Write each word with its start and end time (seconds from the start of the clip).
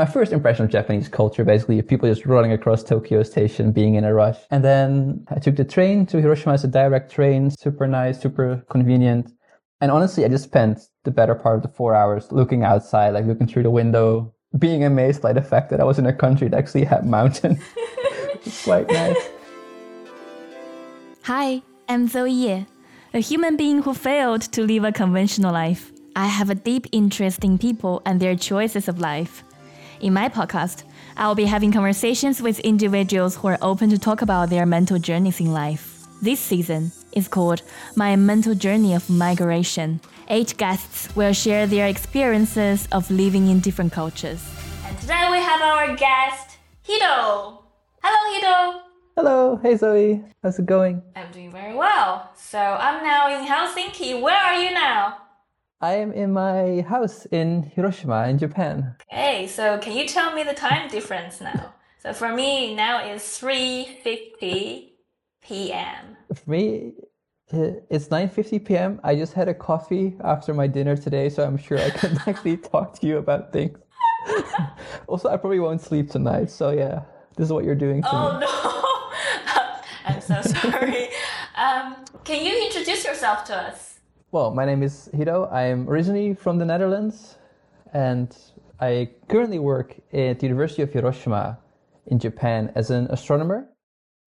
my 0.00 0.06
first 0.06 0.32
impression 0.32 0.64
of 0.64 0.70
Japanese 0.70 1.08
culture, 1.08 1.44
basically, 1.44 1.82
people 1.82 2.08
just 2.08 2.24
running 2.24 2.52
across 2.52 2.82
Tokyo 2.82 3.22
Station, 3.22 3.70
being 3.70 3.96
in 3.96 4.04
a 4.04 4.14
rush. 4.14 4.38
And 4.50 4.64
then 4.64 5.26
I 5.28 5.38
took 5.38 5.56
the 5.56 5.64
train 5.64 6.06
to 6.06 6.22
Hiroshima. 6.22 6.54
It's 6.54 6.64
a 6.64 6.68
direct 6.68 7.12
train, 7.12 7.50
super 7.50 7.86
nice, 7.86 8.18
super 8.18 8.64
convenient. 8.70 9.30
And 9.82 9.90
honestly, 9.90 10.24
I 10.24 10.28
just 10.28 10.44
spent 10.44 10.80
the 11.04 11.10
better 11.10 11.34
part 11.34 11.56
of 11.56 11.62
the 11.64 11.68
four 11.68 11.94
hours 11.94 12.32
looking 12.32 12.64
outside, 12.64 13.10
like 13.10 13.26
looking 13.26 13.46
through 13.46 13.64
the 13.64 13.70
window, 13.70 14.34
being 14.58 14.84
amazed 14.84 15.20
by 15.20 15.34
the 15.34 15.42
fact 15.42 15.68
that 15.68 15.80
I 15.80 15.84
was 15.84 15.98
in 15.98 16.06
a 16.06 16.14
country 16.14 16.48
that 16.48 16.56
actually 16.56 16.84
had 16.84 17.04
mountains. 17.04 17.60
it's 18.46 18.64
quite 18.64 18.88
nice. 18.88 19.28
Hi, 21.24 21.60
I'm 21.90 22.08
Zoe 22.08 22.32
Ye, 22.32 22.66
a 23.12 23.18
human 23.18 23.58
being 23.58 23.82
who 23.82 23.92
failed 23.92 24.40
to 24.52 24.62
live 24.62 24.84
a 24.84 24.92
conventional 24.92 25.52
life. 25.52 25.92
I 26.16 26.24
have 26.24 26.48
a 26.48 26.54
deep 26.54 26.86
interest 26.90 27.44
in 27.44 27.58
people 27.58 28.00
and 28.06 28.18
their 28.18 28.34
choices 28.34 28.88
of 28.88 28.98
life. 28.98 29.44
In 30.00 30.14
my 30.14 30.30
podcast, 30.30 30.84
I'll 31.18 31.34
be 31.34 31.44
having 31.44 31.72
conversations 31.72 32.40
with 32.40 32.58
individuals 32.60 33.36
who 33.36 33.48
are 33.48 33.58
open 33.60 33.90
to 33.90 33.98
talk 33.98 34.22
about 34.22 34.48
their 34.48 34.64
mental 34.64 34.98
journeys 34.98 35.40
in 35.40 35.52
life. 35.52 36.06
This 36.22 36.40
season 36.40 36.90
is 37.12 37.28
called 37.28 37.60
My 37.96 38.16
Mental 38.16 38.54
Journey 38.54 38.94
of 38.94 39.10
Migration. 39.10 40.00
Eight 40.28 40.56
guests 40.56 41.14
will 41.14 41.34
share 41.34 41.66
their 41.66 41.86
experiences 41.86 42.88
of 42.92 43.10
living 43.10 43.48
in 43.48 43.60
different 43.60 43.92
cultures. 43.92 44.42
And 44.86 44.98
today 45.00 45.28
we 45.30 45.36
have 45.36 45.60
our 45.60 45.94
guest, 45.96 46.56
Hiddo. 46.88 47.58
Hello, 48.02 48.38
Hiddo. 48.38 48.80
Hello, 49.16 49.60
hey 49.62 49.76
Zoe, 49.76 50.24
how's 50.42 50.58
it 50.58 50.64
going? 50.64 51.02
I'm 51.14 51.30
doing 51.30 51.50
very 51.50 51.74
well. 51.74 52.30
So 52.36 52.58
I'm 52.58 53.04
now 53.04 53.28
in 53.28 53.46
Helsinki. 53.46 54.18
Where 54.18 54.34
are 54.34 54.54
you 54.54 54.72
now? 54.72 55.18
I 55.82 55.94
am 55.94 56.12
in 56.12 56.32
my 56.32 56.82
house 56.86 57.24
in 57.26 57.62
Hiroshima 57.62 58.28
in 58.28 58.38
Japan. 58.38 58.96
Okay, 59.10 59.46
so 59.46 59.78
can 59.78 59.96
you 59.96 60.06
tell 60.06 60.34
me 60.34 60.42
the 60.42 60.52
time 60.52 60.90
difference 60.90 61.40
now? 61.40 61.72
So 61.98 62.12
for 62.12 62.34
me 62.34 62.74
now 62.74 63.02
it's 63.04 63.40
3:50 63.40 64.90
p.m. 65.42 66.16
For 66.34 66.50
me, 66.50 66.92
it's 67.50 68.08
9:50 68.08 68.64
p.m. 68.64 69.00
I 69.02 69.14
just 69.16 69.32
had 69.32 69.48
a 69.48 69.54
coffee 69.54 70.16
after 70.22 70.52
my 70.52 70.66
dinner 70.66 70.96
today, 70.96 71.30
so 71.30 71.44
I'm 71.44 71.56
sure 71.56 71.78
I 71.78 71.90
can 71.90 72.18
actually 72.26 72.58
talk 72.58 72.98
to 73.00 73.06
you 73.06 73.16
about 73.18 73.52
things. 73.52 73.78
also, 75.06 75.30
I 75.30 75.36
probably 75.38 75.60
won't 75.60 75.80
sleep 75.80 76.10
tonight, 76.10 76.50
so 76.50 76.70
yeah, 76.70 77.02
this 77.36 77.46
is 77.46 77.52
what 77.52 77.64
you're 77.64 77.74
doing 77.74 78.02
to 78.02 78.08
Oh 78.12 78.38
me. 78.38 78.46
no. 78.46 78.52
I'm 80.04 80.20
so 80.20 80.40
sorry. 80.42 81.08
um, 81.56 81.96
can 82.24 82.44
you 82.44 82.66
introduce 82.66 83.04
yourself 83.04 83.44
to 83.46 83.56
us? 83.56 83.89
Well, 84.32 84.52
my 84.52 84.64
name 84.64 84.84
is 84.84 85.10
Hiddo. 85.12 85.52
I'm 85.52 85.90
originally 85.90 86.34
from 86.34 86.58
the 86.58 86.64
Netherlands, 86.64 87.36
and 87.92 88.30
I 88.78 89.10
currently 89.28 89.58
work 89.58 89.96
at 90.12 90.38
the 90.38 90.46
University 90.46 90.82
of 90.82 90.92
Hiroshima 90.92 91.58
in 92.06 92.20
Japan 92.20 92.70
as 92.76 92.90
an 92.90 93.08
astronomer. 93.10 93.66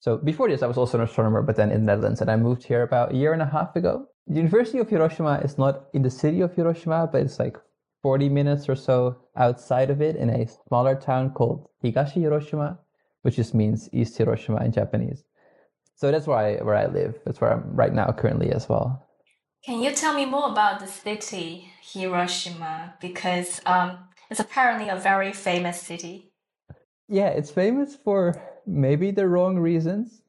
So 0.02 0.18
before 0.18 0.50
this, 0.50 0.62
I 0.62 0.68
was 0.68 0.78
also 0.78 0.98
an 0.98 1.06
astronomer, 1.06 1.42
but 1.42 1.56
then 1.56 1.72
in 1.72 1.86
the 1.86 1.94
Netherlands, 1.94 2.20
and 2.20 2.30
I 2.30 2.36
moved 2.36 2.66
here 2.66 2.81
about 2.81 3.14
a 3.14 3.16
year 3.16 3.31
and 3.31 3.42
a 3.42 3.46
half 3.46 3.78
ago. 3.78 4.08
The 4.28 4.36
University 4.36 4.80
of 4.80 4.90
Hiroshima 4.90 5.40
is 5.42 5.58
not 5.58 5.86
in 5.94 6.02
the 6.02 6.09
city 6.09 6.42
of 6.42 6.54
Hiroshima, 6.54 7.08
but 7.09 7.22
it's 7.22 7.40
like 7.40 7.56
40 8.02 8.28
minutes 8.28 8.68
or 8.68 8.76
so 8.76 9.16
outside 9.38 9.90
of 9.90 10.02
it 10.02 10.18
in 10.18 10.30
a 10.30 10.50
smaller 10.68 10.96
town 10.96 11.30
called 11.30 11.70
Higashi 11.81 12.20
Hiroshima, 12.24 12.78
which 13.22 13.38
just 13.38 13.54
means 13.54 13.88
East 13.94 14.18
Hiroshima 14.18 14.66
in 14.66 14.74
Japanese. 14.74 15.24
So 15.96 16.12
that's 16.12 16.28
where 16.28 16.38
I, 16.38 16.56
where 16.58 16.76
I 16.76 16.88
live. 16.88 17.20
That's 17.24 17.40
where 17.40 17.54
I'm 17.54 17.74
right 17.74 17.94
now 17.94 18.12
currently 18.12 18.52
as 18.52 18.68
well. 18.68 19.08
Can 19.66 19.81
you 19.81 19.92
tell 19.92 20.14
me 20.14 20.25
more 20.25 20.50
about 20.52 20.81
the 20.81 20.88
city 20.88 21.69
Hiroshima? 21.81 22.95
Because 23.00 23.61
um, 23.66 23.97
it's 24.30 24.42
apparently 24.42 24.89
a 24.89 24.97
very 24.97 25.31
famous 25.31 25.80
city. 25.80 26.33
Yeah, 27.08 27.30
it's 27.30 27.50
famous 27.50 27.95
for 27.95 28.36
maybe 28.67 29.11
the 29.11 29.25
wrong 29.25 29.58
reasons. 29.58 30.22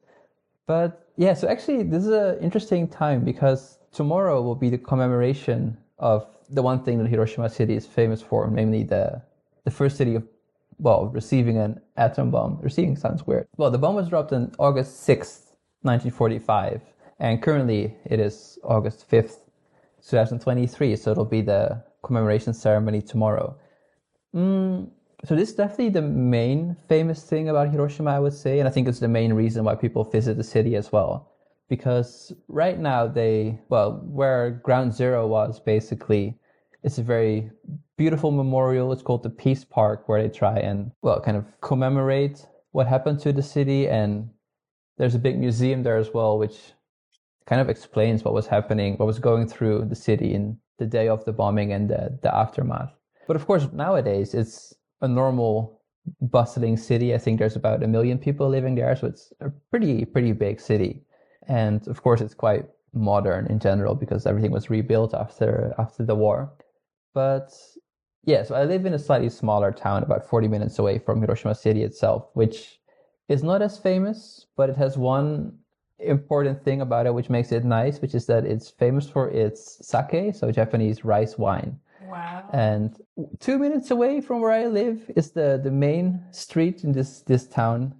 But 0.67 1.09
yeah, 1.17 1.33
so 1.33 1.49
actually, 1.49 1.83
this 1.83 2.03
is 2.05 2.13
an 2.13 2.39
interesting 2.39 2.87
time 2.87 3.25
because 3.25 3.77
tomorrow 3.91 4.41
will 4.41 4.55
be 4.55 4.69
the 4.69 4.77
commemoration 4.77 5.77
of 5.99 6.25
the 6.49 6.61
one 6.61 6.81
thing 6.83 6.97
that 6.99 7.07
Hiroshima 7.09 7.49
city 7.49 7.75
is 7.75 7.85
famous 7.85 8.21
for, 8.21 8.49
namely 8.49 8.83
the 8.83 9.21
the 9.65 9.71
first 9.71 9.97
city 9.97 10.15
of 10.15 10.23
well 10.77 11.07
receiving 11.07 11.57
an 11.57 11.81
atom 11.97 12.31
bomb. 12.31 12.57
Receiving 12.61 12.95
sounds 12.95 13.27
weird. 13.27 13.47
Well, 13.57 13.69
the 13.69 13.79
bomb 13.79 13.95
was 13.95 14.07
dropped 14.07 14.31
on 14.31 14.53
August 14.59 15.01
sixth, 15.01 15.57
nineteen 15.83 16.11
forty-five, 16.11 16.81
and 17.19 17.41
currently 17.41 17.95
it 18.05 18.19
is 18.19 18.59
August 18.63 19.07
fifth, 19.09 19.45
two 20.01 20.17
thousand 20.17 20.39
twenty-three. 20.39 20.95
So 20.95 21.11
it'll 21.11 21.25
be 21.25 21.41
the 21.41 21.83
commemoration 22.03 22.53
ceremony 22.53 23.01
tomorrow. 23.01 23.57
Mm, 24.35 24.89
so 25.23 25.35
this 25.35 25.49
is 25.49 25.55
definitely 25.55 25.89
the 25.89 26.01
main 26.01 26.75
famous 26.87 27.23
thing 27.23 27.49
about 27.49 27.71
Hiroshima, 27.71 28.11
I 28.11 28.19
would 28.19 28.33
say, 28.33 28.59
and 28.59 28.67
I 28.67 28.71
think 28.71 28.87
it's 28.87 28.99
the 28.99 29.07
main 29.07 29.33
reason 29.33 29.63
why 29.63 29.75
people 29.75 30.03
visit 30.03 30.37
the 30.37 30.43
city 30.43 30.75
as 30.75 30.91
well. 30.91 31.31
Because 31.67 32.31
right 32.47 32.77
now 32.77 33.07
they, 33.07 33.59
well, 33.69 34.03
where 34.05 34.51
Ground 34.51 34.93
Zero 34.93 35.25
was 35.25 35.59
basically, 35.59 36.37
it's 36.83 36.99
a 36.99 37.03
very 37.03 37.49
beautiful 37.97 38.29
memorial. 38.29 38.91
It's 38.91 39.01
called 39.01 39.23
the 39.23 39.31
Peace 39.31 39.63
Park, 39.63 40.07
where 40.07 40.21
they 40.21 40.29
try 40.29 40.59
and, 40.59 40.91
well, 41.01 41.19
kind 41.21 41.37
of 41.37 41.45
commemorate 41.61 42.45
what 42.71 42.85
happened 42.85 43.19
to 43.21 43.33
the 43.33 43.41
city. 43.41 43.87
And 43.87 44.29
there's 44.99 45.15
a 45.15 45.19
big 45.19 45.39
museum 45.39 45.81
there 45.81 45.97
as 45.97 46.13
well, 46.13 46.37
which 46.37 46.73
kind 47.47 47.61
of 47.61 47.69
explains 47.69 48.23
what 48.23 48.33
was 48.33 48.47
happening, 48.47 48.95
what 48.95 49.05
was 49.05 49.19
going 49.19 49.47
through 49.47 49.85
the 49.85 49.95
city 49.95 50.33
in 50.33 50.57
the 50.79 50.85
day 50.85 51.07
of 51.07 51.23
the 51.25 51.33
bombing 51.33 51.71
and 51.71 51.89
the, 51.89 52.17
the 52.21 52.35
aftermath. 52.35 52.91
But 53.27 53.35
of 53.35 53.45
course, 53.45 53.67
nowadays 53.71 54.33
it's 54.33 54.73
a 55.01 55.07
normal 55.07 55.81
bustling 56.21 56.77
city. 56.77 57.13
I 57.13 57.17
think 57.17 57.39
there's 57.39 57.55
about 57.55 57.83
a 57.83 57.87
million 57.87 58.17
people 58.17 58.49
living 58.49 58.75
there, 58.75 58.95
so 58.95 59.07
it's 59.07 59.33
a 59.41 59.49
pretty 59.71 60.05
pretty 60.05 60.31
big 60.31 60.59
city. 60.59 61.03
And 61.47 61.87
of 61.87 62.01
course, 62.01 62.21
it's 62.21 62.33
quite 62.33 62.65
modern 62.93 63.47
in 63.47 63.59
general 63.59 63.95
because 63.95 64.25
everything 64.25 64.51
was 64.51 64.69
rebuilt 64.69 65.13
after 65.13 65.73
after 65.77 66.05
the 66.05 66.15
war. 66.15 66.53
But 67.13 67.53
yeah, 68.23 68.43
so 68.43 68.55
I 68.55 68.65
live 68.65 68.85
in 68.85 68.93
a 68.93 68.99
slightly 68.99 69.29
smaller 69.29 69.71
town, 69.71 70.03
about 70.03 70.27
40 70.27 70.47
minutes 70.47 70.79
away 70.79 70.99
from 70.99 71.21
Hiroshima 71.21 71.55
city 71.55 71.83
itself, 71.83 72.29
which 72.33 72.79
is 73.29 73.43
not 73.43 73.61
as 73.61 73.77
famous, 73.77 74.47
but 74.57 74.69
it 74.69 74.77
has 74.77 74.97
one 74.97 75.57
important 75.99 76.63
thing 76.63 76.81
about 76.81 77.05
it 77.05 77.13
which 77.13 77.29
makes 77.29 77.51
it 77.51 77.63
nice, 77.63 78.01
which 78.01 78.15
is 78.15 78.25
that 78.27 78.45
it's 78.45 78.69
famous 78.69 79.09
for 79.09 79.29
its 79.29 79.85
sake, 79.85 80.35
so 80.35 80.51
Japanese 80.51 81.05
rice 81.05 81.37
wine. 81.37 81.79
Wow. 82.07 82.49
And 82.53 82.95
two 83.39 83.57
minutes 83.57 83.91
away 83.91 84.21
from 84.21 84.41
where 84.41 84.51
I 84.51 84.67
live 84.67 85.09
is 85.15 85.31
the, 85.31 85.59
the 85.61 85.71
main 85.71 86.23
street 86.31 86.83
in 86.83 86.91
this, 86.91 87.21
this 87.21 87.47
town, 87.47 87.95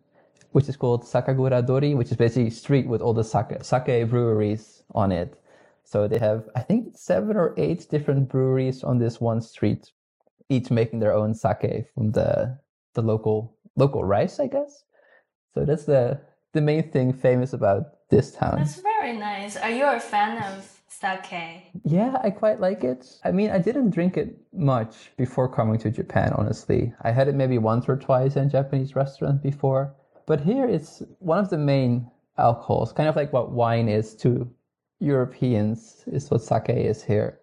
which 0.51 0.69
is 0.69 0.77
called 0.77 1.03
Sakagura 1.03 1.65
Dori, 1.65 1.95
which 1.95 2.11
is 2.11 2.17
basically 2.17 2.47
a 2.47 2.51
street 2.51 2.87
with 2.87 3.01
all 3.01 3.13
the 3.13 3.23
sake, 3.23 3.63
sake 3.63 4.09
breweries 4.09 4.83
on 4.93 5.11
it. 5.11 5.41
So 5.83 6.07
they 6.07 6.19
have, 6.19 6.49
I 6.55 6.61
think, 6.61 6.97
seven 6.97 7.35
or 7.35 7.53
eight 7.57 7.87
different 7.89 8.29
breweries 8.29 8.83
on 8.83 8.97
this 8.97 9.21
one 9.21 9.41
street, 9.41 9.91
each 10.49 10.71
making 10.71 10.99
their 10.99 11.13
own 11.13 11.33
sake 11.33 11.87
from 11.93 12.11
the 12.11 12.57
the 12.93 13.01
local 13.01 13.53
local 13.75 14.03
rice, 14.03 14.39
I 14.39 14.47
guess. 14.47 14.85
So 15.53 15.65
that's 15.65 15.85
the 15.85 16.19
the 16.55 16.61
main 16.61 16.89
thing 16.89 17.13
famous 17.13 17.53
about 17.53 18.09
this 18.09 18.31
town. 18.31 18.55
That's 18.57 18.81
very 18.81 19.15
nice. 19.15 19.57
Are 19.57 19.69
you 19.69 19.85
a 19.85 19.99
fan 19.99 20.41
of 20.41 20.67
sake? 20.87 21.63
Yeah, 21.83 22.17
I 22.23 22.29
quite 22.29 22.59
like 22.59 22.83
it. 22.83 23.19
I 23.23 23.31
mean, 23.31 23.51
I 23.51 23.59
didn't 23.59 23.91
drink 23.91 24.17
it 24.17 24.35
much 24.53 25.11
before 25.17 25.47
coming 25.47 25.77
to 25.79 25.91
Japan, 25.91 26.33
honestly. 26.33 26.93
I 27.01 27.11
had 27.11 27.27
it 27.27 27.35
maybe 27.35 27.57
once 27.57 27.87
or 27.87 27.97
twice 27.97 28.35
in 28.37 28.47
a 28.47 28.49
Japanese 28.49 28.95
restaurant 28.95 29.43
before. 29.43 29.93
But 30.25 30.41
here 30.41 30.65
it's 30.65 31.03
one 31.19 31.39
of 31.39 31.49
the 31.49 31.57
main 31.57 32.09
alcohols, 32.37 32.91
kind 32.91 33.09
of 33.09 33.15
like 33.15 33.31
what 33.33 33.51
wine 33.51 33.87
is 33.87 34.15
to 34.17 34.49
Europeans, 34.99 36.03
is 36.07 36.31
what 36.31 36.41
sake 36.41 36.69
is 36.69 37.03
here. 37.03 37.39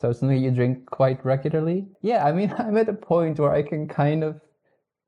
So 0.00 0.10
it's 0.10 0.20
something 0.20 0.42
you 0.42 0.50
drink 0.50 0.86
quite 0.86 1.24
regularly. 1.24 1.86
Yeah, 2.02 2.24
I 2.26 2.32
mean, 2.32 2.52
I'm 2.58 2.76
at 2.76 2.88
a 2.88 2.94
point 2.94 3.38
where 3.38 3.52
I 3.52 3.62
can 3.62 3.86
kind 3.86 4.24
of 4.24 4.40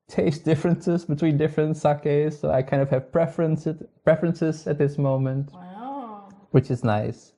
taste 0.09 0.43
differences 0.43 1.05
between 1.05 1.37
different 1.37 1.77
sakes. 1.77 2.39
So 2.39 2.51
I 2.51 2.61
kind 2.61 2.81
of 2.81 2.89
have 2.89 3.11
preferences 3.11 3.81
preferences 4.03 4.67
at 4.67 4.77
this 4.77 4.97
moment, 4.97 5.53
Wow. 5.53 6.29
which 6.51 6.69
is 6.71 6.83
nice. 6.83 7.33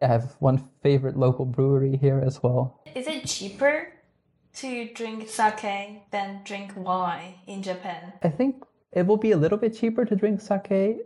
I 0.00 0.06
have 0.06 0.36
one 0.38 0.58
favorite 0.82 1.16
local 1.16 1.44
brewery 1.44 1.96
here 1.96 2.22
as 2.24 2.42
well. 2.42 2.80
Is 2.94 3.06
it 3.06 3.26
cheaper 3.26 3.92
to 4.54 4.88
drink 4.94 5.28
sake 5.28 6.10
than 6.10 6.40
drink 6.44 6.72
wine 6.76 7.34
in 7.46 7.62
Japan? 7.62 8.12
I 8.22 8.30
think 8.30 8.64
it 8.92 9.06
will 9.06 9.16
be 9.16 9.32
a 9.32 9.36
little 9.36 9.58
bit 9.58 9.76
cheaper 9.76 10.04
to 10.04 10.16
drink 10.16 10.40
sake, 10.40 10.98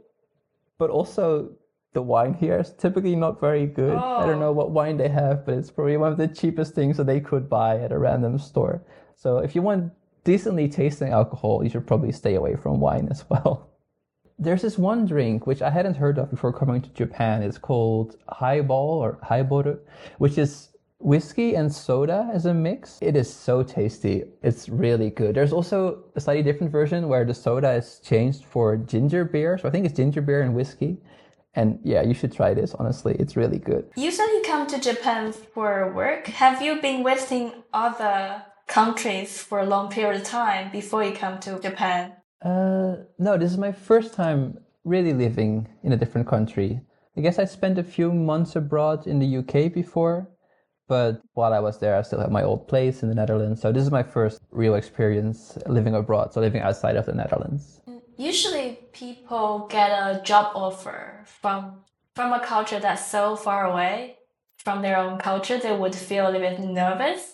but 0.78 0.90
also 0.90 1.52
the 1.94 2.02
wine 2.02 2.34
here 2.34 2.58
is 2.58 2.72
typically 2.72 3.16
not 3.16 3.40
very 3.40 3.66
good. 3.66 3.96
I 3.96 4.26
don't 4.26 4.40
know 4.40 4.48
oh. 4.48 4.52
what 4.52 4.70
wine 4.70 4.96
they 4.96 5.08
have, 5.08 5.44
but 5.44 5.54
it's 5.54 5.70
probably 5.70 5.96
one 5.96 6.12
of 6.12 6.18
the 6.18 6.28
cheapest 6.28 6.74
things 6.74 6.96
that 6.96 7.06
they 7.06 7.20
could 7.20 7.48
buy 7.48 7.78
at 7.78 7.92
a 7.92 7.98
random 7.98 8.38
store. 8.38 8.82
So 9.14 9.38
if 9.38 9.54
you 9.54 9.62
want 9.62 9.92
decently 10.24 10.68
tasting 10.68 11.10
alcohol, 11.10 11.62
you 11.62 11.70
should 11.70 11.86
probably 11.86 12.12
stay 12.12 12.34
away 12.34 12.56
from 12.56 12.80
wine 12.80 13.08
as 13.10 13.24
well. 13.28 13.68
There's 14.38 14.62
this 14.62 14.78
one 14.78 15.06
drink 15.06 15.46
which 15.46 15.62
I 15.62 15.70
hadn't 15.70 15.96
heard 15.96 16.18
of 16.18 16.30
before 16.30 16.52
coming 16.52 16.80
to 16.82 16.88
Japan. 16.90 17.42
It's 17.42 17.58
called 17.58 18.16
highball 18.28 18.98
or 18.98 19.18
highboru, 19.22 19.78
which 20.18 20.38
is 20.38 20.70
whiskey 20.98 21.54
and 21.54 21.72
soda 21.72 22.30
as 22.32 22.46
a 22.46 22.54
mix. 22.54 22.98
It 23.00 23.16
is 23.16 23.32
so 23.32 23.62
tasty. 23.62 24.24
It's 24.42 24.68
really 24.68 25.10
good. 25.10 25.34
There's 25.34 25.52
also 25.52 26.04
a 26.16 26.20
slightly 26.20 26.42
different 26.42 26.72
version 26.72 27.08
where 27.08 27.24
the 27.24 27.34
soda 27.34 27.72
is 27.72 28.00
changed 28.04 28.44
for 28.44 28.76
ginger 28.76 29.24
beer. 29.24 29.58
So 29.58 29.68
I 29.68 29.70
think 29.70 29.84
it's 29.84 29.96
ginger 29.96 30.22
beer 30.22 30.42
and 30.42 30.54
whiskey. 30.54 30.98
And 31.54 31.78
yeah, 31.84 32.02
you 32.02 32.14
should 32.14 32.32
try 32.32 32.54
this. 32.54 32.74
Honestly, 32.74 33.14
it's 33.18 33.36
really 33.36 33.58
good. 33.58 33.90
You 33.96 34.10
said 34.10 34.26
you 34.26 34.42
come 34.46 34.66
to 34.68 34.80
Japan 34.80 35.32
for 35.32 35.92
work. 35.92 36.26
Have 36.28 36.62
you 36.62 36.80
been 36.80 37.04
visiting 37.04 37.52
other 37.72 38.42
countries 38.72 39.38
for 39.38 39.60
a 39.60 39.66
long 39.66 39.90
period 39.90 40.18
of 40.18 40.26
time 40.26 40.72
before 40.72 41.04
you 41.04 41.12
come 41.12 41.38
to 41.38 41.58
Japan? 41.60 42.12
Uh, 42.40 42.96
no, 43.18 43.36
this 43.36 43.52
is 43.52 43.58
my 43.58 43.70
first 43.70 44.14
time 44.14 44.58
really 44.84 45.12
living 45.12 45.68
in 45.84 45.92
a 45.92 45.96
different 45.96 46.26
country. 46.26 46.80
I 47.16 47.20
guess 47.20 47.38
I 47.38 47.44
spent 47.44 47.78
a 47.78 47.84
few 47.84 48.10
months 48.10 48.56
abroad 48.56 49.06
in 49.06 49.18
the 49.18 49.36
UK 49.40 49.70
before, 49.72 50.26
but 50.88 51.20
while 51.34 51.52
I 51.52 51.60
was 51.60 51.78
there, 51.78 51.96
I 51.96 52.02
still 52.02 52.20
had 52.20 52.32
my 52.32 52.42
old 52.42 52.66
place 52.66 53.02
in 53.02 53.10
the 53.10 53.14
Netherlands. 53.14 53.60
So 53.60 53.70
this 53.72 53.82
is 53.82 53.90
my 53.90 54.02
first 54.02 54.40
real 54.50 54.74
experience 54.74 55.58
living 55.66 55.94
abroad, 55.94 56.32
so 56.32 56.40
living 56.40 56.62
outside 56.62 56.96
of 56.96 57.04
the 57.04 57.12
Netherlands. 57.12 57.82
Usually, 58.16 58.78
people 58.92 59.66
get 59.68 59.90
a 59.90 60.22
job 60.24 60.52
offer 60.54 61.24
from 61.24 61.82
from 62.14 62.32
a 62.32 62.40
culture 62.40 62.80
that's 62.80 63.06
so 63.06 63.36
far 63.36 63.70
away 63.70 64.16
from 64.56 64.82
their 64.82 64.96
own 64.96 65.18
culture. 65.18 65.58
They 65.58 65.76
would 65.76 65.94
feel 65.94 66.24
a 66.26 66.30
little 66.30 66.48
bit 66.48 66.60
nervous. 66.60 67.31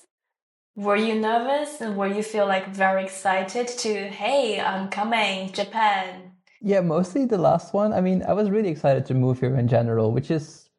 Were 0.79 0.95
you 0.95 1.17
nervous, 1.17 1.81
and 1.81 1.97
were 1.97 2.07
you 2.07 2.23
feel 2.23 2.47
like 2.47 2.69
very 2.69 3.03
excited 3.03 3.67
to, 3.67 3.93
hey, 4.11 4.61
I'm 4.61 4.89
coming, 4.91 5.51
Japan? 5.51 6.31
Yeah, 6.61 6.83
mostly 6.83 7.25
the 7.25 7.37
last 7.37 7.75
one. 7.75 7.93
I 7.93 8.01
mean, 8.01 8.23
I 8.23 8.33
was 8.33 8.49
really 8.49 8.69
excited 8.69 9.05
to 9.07 9.15
move 9.15 9.41
here 9.41 9.57
in 9.57 9.67
general, 9.67 10.13
which 10.13 10.31
is 10.31 10.71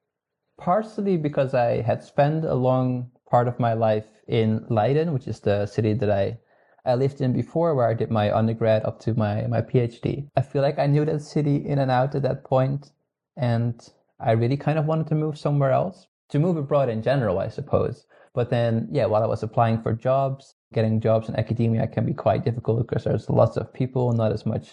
partially 0.58 1.18
because 1.18 1.54
I 1.54 1.82
had 1.82 2.02
spent 2.02 2.46
a 2.46 2.54
long 2.54 3.12
part 3.30 3.50
of 3.50 3.60
my 3.60 3.74
life 3.74 4.06
in 4.26 4.66
Leiden, 4.70 5.12
which 5.12 5.28
is 5.28 5.42
the 5.42 5.66
city 5.66 5.94
that 5.96 6.10
I 6.10 6.38
I 6.86 6.96
lived 6.96 7.20
in 7.20 7.34
before 7.34 7.76
where 7.76 7.90
I 7.90 7.94
did 7.94 8.10
my 8.10 8.34
undergrad 8.34 8.86
up 8.86 9.02
to 9.02 9.14
my, 9.16 9.48
my 9.48 9.62
PhD. 9.62 10.30
I 10.38 10.42
feel 10.44 10.62
like 10.62 10.80
I 10.80 10.88
knew 10.88 11.04
that 11.04 11.24
city 11.24 11.58
in 11.58 11.78
and 11.78 11.92
out 11.92 12.16
at 12.16 12.22
that 12.22 12.46
point, 12.46 12.94
and 13.36 13.76
I 14.18 14.32
really 14.32 14.56
kind 14.56 14.80
of 14.80 14.86
wanted 14.86 15.08
to 15.08 15.16
move 15.16 15.38
somewhere 15.38 15.74
else, 15.74 16.08
to 16.30 16.40
move 16.40 16.56
abroad 16.56 16.88
in 16.88 17.02
general, 17.02 17.38
I 17.38 17.50
suppose. 17.50 18.06
But 18.34 18.50
then, 18.50 18.88
yeah, 18.92 19.06
while 19.06 19.24
I 19.24 19.28
was 19.28 19.44
applying 19.44 19.82
for 19.82 19.94
jobs, 19.94 20.56
getting 20.74 21.02
jobs 21.02 21.30
in 21.30 21.36
academia 21.36 21.88
can 21.88 22.06
be 22.06 22.14
quite 22.14 22.46
difficult 22.46 22.88
because 22.88 23.04
there's 23.04 23.30
lots 23.30 23.58
of 23.58 23.74
people, 23.74 24.12
not 24.14 24.32
as 24.32 24.46
much 24.46 24.70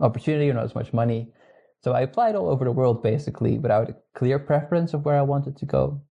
opportunity, 0.00 0.50
or 0.50 0.54
not 0.54 0.64
as 0.64 0.74
much 0.74 0.92
money. 0.92 1.32
So 1.82 1.92
I 1.92 2.02
applied 2.02 2.34
all 2.34 2.48
over 2.48 2.64
the 2.64 2.72
world 2.72 3.02
basically 3.02 3.58
without 3.58 3.90
a 3.90 3.96
clear 4.14 4.38
preference 4.38 4.92
of 4.92 5.04
where 5.04 5.16
I 5.16 5.22
wanted 5.22 5.56
to 5.56 5.66
go. 5.66 6.02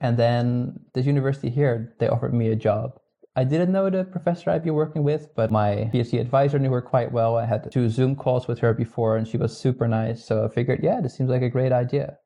And 0.00 0.16
then 0.16 0.80
the 0.94 1.02
university 1.02 1.50
here, 1.50 1.94
they 2.00 2.08
offered 2.08 2.34
me 2.34 2.48
a 2.48 2.56
job 2.56 2.98
I 3.36 3.42
didn't 3.42 3.72
know 3.72 3.90
the 3.90 4.04
professor 4.04 4.50
I'd 4.50 4.62
be 4.62 4.70
working 4.70 5.02
with, 5.02 5.34
but 5.34 5.50
my 5.50 5.90
PhD 5.92 6.20
advisor 6.20 6.58
knew 6.60 6.70
her 6.70 6.80
quite 6.80 7.10
well. 7.10 7.36
I 7.36 7.46
had 7.46 7.70
two 7.72 7.88
Zoom 7.88 8.14
calls 8.14 8.46
with 8.46 8.60
her 8.60 8.72
before, 8.72 9.16
and 9.16 9.26
she 9.26 9.36
was 9.36 9.56
super 9.56 9.88
nice. 9.88 10.24
So 10.24 10.44
I 10.44 10.48
figured, 10.48 10.80
yeah, 10.84 11.00
this 11.00 11.16
seems 11.16 11.30
like 11.30 11.42
a 11.42 11.48
great 11.48 11.72
idea. 11.72 12.18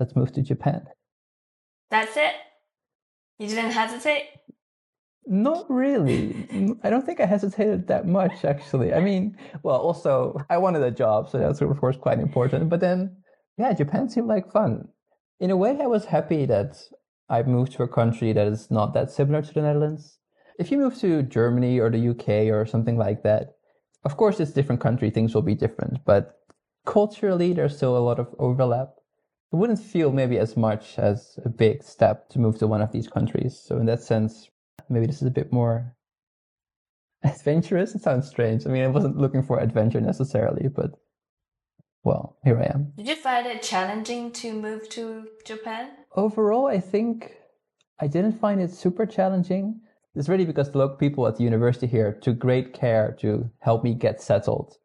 Let's 0.00 0.16
move 0.16 0.32
to 0.32 0.42
Japan. 0.42 0.86
That's 1.90 2.16
it? 2.16 2.34
You 3.38 3.48
didn't 3.48 3.70
hesitate? 3.70 4.30
Not 5.26 5.66
really. 5.68 6.78
I 6.82 6.90
don't 6.90 7.04
think 7.04 7.20
I 7.20 7.26
hesitated 7.26 7.86
that 7.88 8.06
much, 8.06 8.44
actually. 8.44 8.94
I 8.94 9.00
mean, 9.00 9.36
well, 9.62 9.76
also, 9.76 10.38
I 10.48 10.58
wanted 10.58 10.82
a 10.82 10.90
job, 10.90 11.28
so 11.28 11.38
that's, 11.38 11.60
of 11.60 11.78
course, 11.78 11.96
quite 11.96 12.18
important. 12.18 12.70
But 12.70 12.80
then, 12.80 13.16
yeah, 13.58 13.72
Japan 13.74 14.08
seemed 14.08 14.28
like 14.28 14.50
fun. 14.50 14.88
In 15.38 15.50
a 15.50 15.56
way, 15.56 15.78
I 15.80 15.86
was 15.86 16.06
happy 16.06 16.46
that 16.46 16.82
I 17.28 17.42
moved 17.42 17.72
to 17.72 17.82
a 17.82 17.88
country 17.88 18.32
that 18.32 18.46
is 18.46 18.70
not 18.70 18.94
that 18.94 19.10
similar 19.10 19.42
to 19.42 19.54
the 19.54 19.62
Netherlands 19.62 20.18
if 20.58 20.72
you 20.72 20.78
move 20.78 20.98
to 20.98 21.22
Germany 21.22 21.78
or 21.78 21.88
the 21.88 22.08
UK 22.08 22.52
or 22.52 22.66
something 22.66 22.98
like 22.98 23.22
that, 23.22 23.54
of 24.04 24.16
course, 24.16 24.40
it's 24.40 24.50
different 24.50 24.80
country, 24.80 25.10
things 25.10 25.34
will 25.34 25.42
be 25.42 25.54
different, 25.54 26.04
but 26.04 26.40
culturally, 26.84 27.52
there's 27.52 27.76
still 27.76 27.96
a 27.96 28.00
lot 28.02 28.18
of 28.18 28.34
overlap. 28.38 28.88
It 29.52 29.56
wouldn't 29.56 29.78
feel 29.78 30.12
maybe 30.12 30.38
as 30.38 30.56
much 30.56 30.98
as 30.98 31.38
a 31.44 31.48
big 31.48 31.82
step 31.82 32.28
to 32.30 32.38
move 32.38 32.58
to 32.58 32.66
one 32.66 32.82
of 32.82 32.92
these 32.92 33.08
countries. 33.08 33.58
So 33.58 33.78
in 33.78 33.86
that 33.86 34.02
sense, 34.02 34.50
maybe 34.90 35.06
this 35.06 35.22
is 35.22 35.28
a 35.28 35.30
bit 35.30 35.52
more 35.52 35.96
adventurous. 37.24 37.94
It 37.94 38.02
sounds 38.02 38.28
strange. 38.28 38.66
I 38.66 38.70
mean, 38.70 38.84
I 38.84 38.88
wasn't 38.88 39.16
looking 39.16 39.42
for 39.42 39.58
adventure 39.58 40.00
necessarily, 40.00 40.68
but 40.68 40.92
well, 42.04 42.36
here 42.44 42.58
I 42.58 42.66
am. 42.74 42.92
Did 42.96 43.08
you 43.08 43.16
find 43.16 43.46
it 43.46 43.62
challenging 43.62 44.32
to 44.32 44.52
move 44.52 44.88
to 44.90 45.28
Japan? 45.44 45.90
Overall, 46.14 46.66
I 46.66 46.80
think 46.80 47.34
I 48.00 48.06
didn't 48.06 48.38
find 48.38 48.60
it 48.60 48.70
super 48.70 49.06
challenging. 49.06 49.80
It's 50.14 50.28
really 50.28 50.44
because 50.44 50.70
the 50.70 50.78
local 50.78 50.96
people 50.96 51.26
at 51.26 51.36
the 51.36 51.44
university 51.44 51.86
here 51.86 52.12
took 52.12 52.38
great 52.38 52.72
care 52.72 53.16
to 53.20 53.50
help 53.60 53.82
me 53.84 53.94
get 53.94 54.20
settled. 54.20 54.76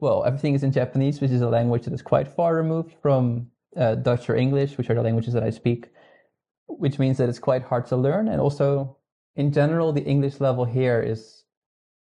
Well, 0.00 0.24
everything 0.24 0.54
is 0.54 0.62
in 0.62 0.72
Japanese, 0.72 1.20
which 1.20 1.30
is 1.30 1.40
a 1.40 1.48
language 1.48 1.84
that 1.84 1.94
is 1.94 2.02
quite 2.02 2.28
far 2.28 2.54
removed 2.54 2.94
from 3.00 3.48
uh, 3.76 3.94
Dutch 3.96 4.28
or 4.30 4.36
English, 4.36 4.78
which 4.78 4.90
are 4.90 4.94
the 4.94 5.02
languages 5.02 5.34
that 5.34 5.42
I 5.42 5.50
speak, 5.50 5.90
which 6.66 6.98
means 6.98 7.18
that 7.18 7.28
it's 7.28 7.38
quite 7.38 7.62
hard 7.62 7.86
to 7.86 7.96
learn. 7.96 8.28
And 8.28 8.40
also, 8.40 8.96
in 9.36 9.52
general, 9.52 9.92
the 9.92 10.04
English 10.04 10.40
level 10.40 10.64
here 10.64 11.00
is 11.00 11.44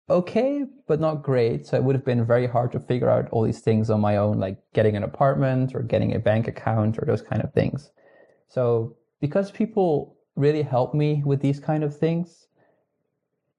okay, 0.09 0.65
but 0.87 0.99
not 0.99 1.23
great. 1.23 1.65
So 1.65 1.77
it 1.77 1.83
would 1.83 1.95
have 1.95 2.05
been 2.05 2.25
very 2.25 2.47
hard 2.47 2.71
to 2.73 2.79
figure 2.79 3.09
out 3.09 3.29
all 3.31 3.43
these 3.43 3.61
things 3.61 3.89
on 3.89 4.01
my 4.01 4.17
own, 4.17 4.39
like 4.39 4.57
getting 4.73 4.95
an 4.95 5.03
apartment 5.03 5.73
or 5.73 5.81
getting 5.81 6.15
a 6.15 6.19
bank 6.19 6.47
account 6.47 6.97
or 6.97 7.05
those 7.05 7.21
kind 7.21 7.41
of 7.41 7.53
things. 7.53 7.91
So 8.47 8.97
because 9.21 9.51
people 9.51 10.17
really 10.35 10.63
helped 10.63 10.93
me 10.93 11.23
with 11.25 11.41
these 11.41 11.59
kind 11.59 11.83
of 11.83 11.97
things, 11.97 12.47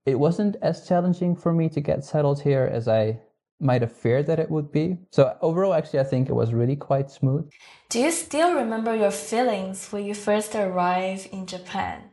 it 0.04 0.18
wasn't 0.18 0.56
as 0.60 0.86
challenging 0.86 1.36
for 1.36 1.52
me 1.52 1.68
to 1.70 1.80
get 1.80 2.04
settled 2.04 2.42
here 2.42 2.68
as 2.70 2.88
I 2.88 3.20
might 3.62 3.82
have 3.82 3.92
feared 3.92 4.26
that 4.26 4.40
it 4.40 4.50
would 4.50 4.72
be. 4.72 4.98
So 5.10 5.36
overall, 5.40 5.74
actually, 5.74 6.00
I 6.00 6.04
think 6.04 6.28
it 6.28 6.34
was 6.34 6.52
really 6.52 6.76
quite 6.76 7.10
smooth. 7.10 7.48
Do 7.88 8.00
you 8.00 8.10
still 8.10 8.54
remember 8.54 8.94
your 8.94 9.10
feelings 9.10 9.88
when 9.90 10.04
you 10.04 10.14
first 10.14 10.54
arrived 10.54 11.28
in 11.32 11.46
Japan? 11.46 12.10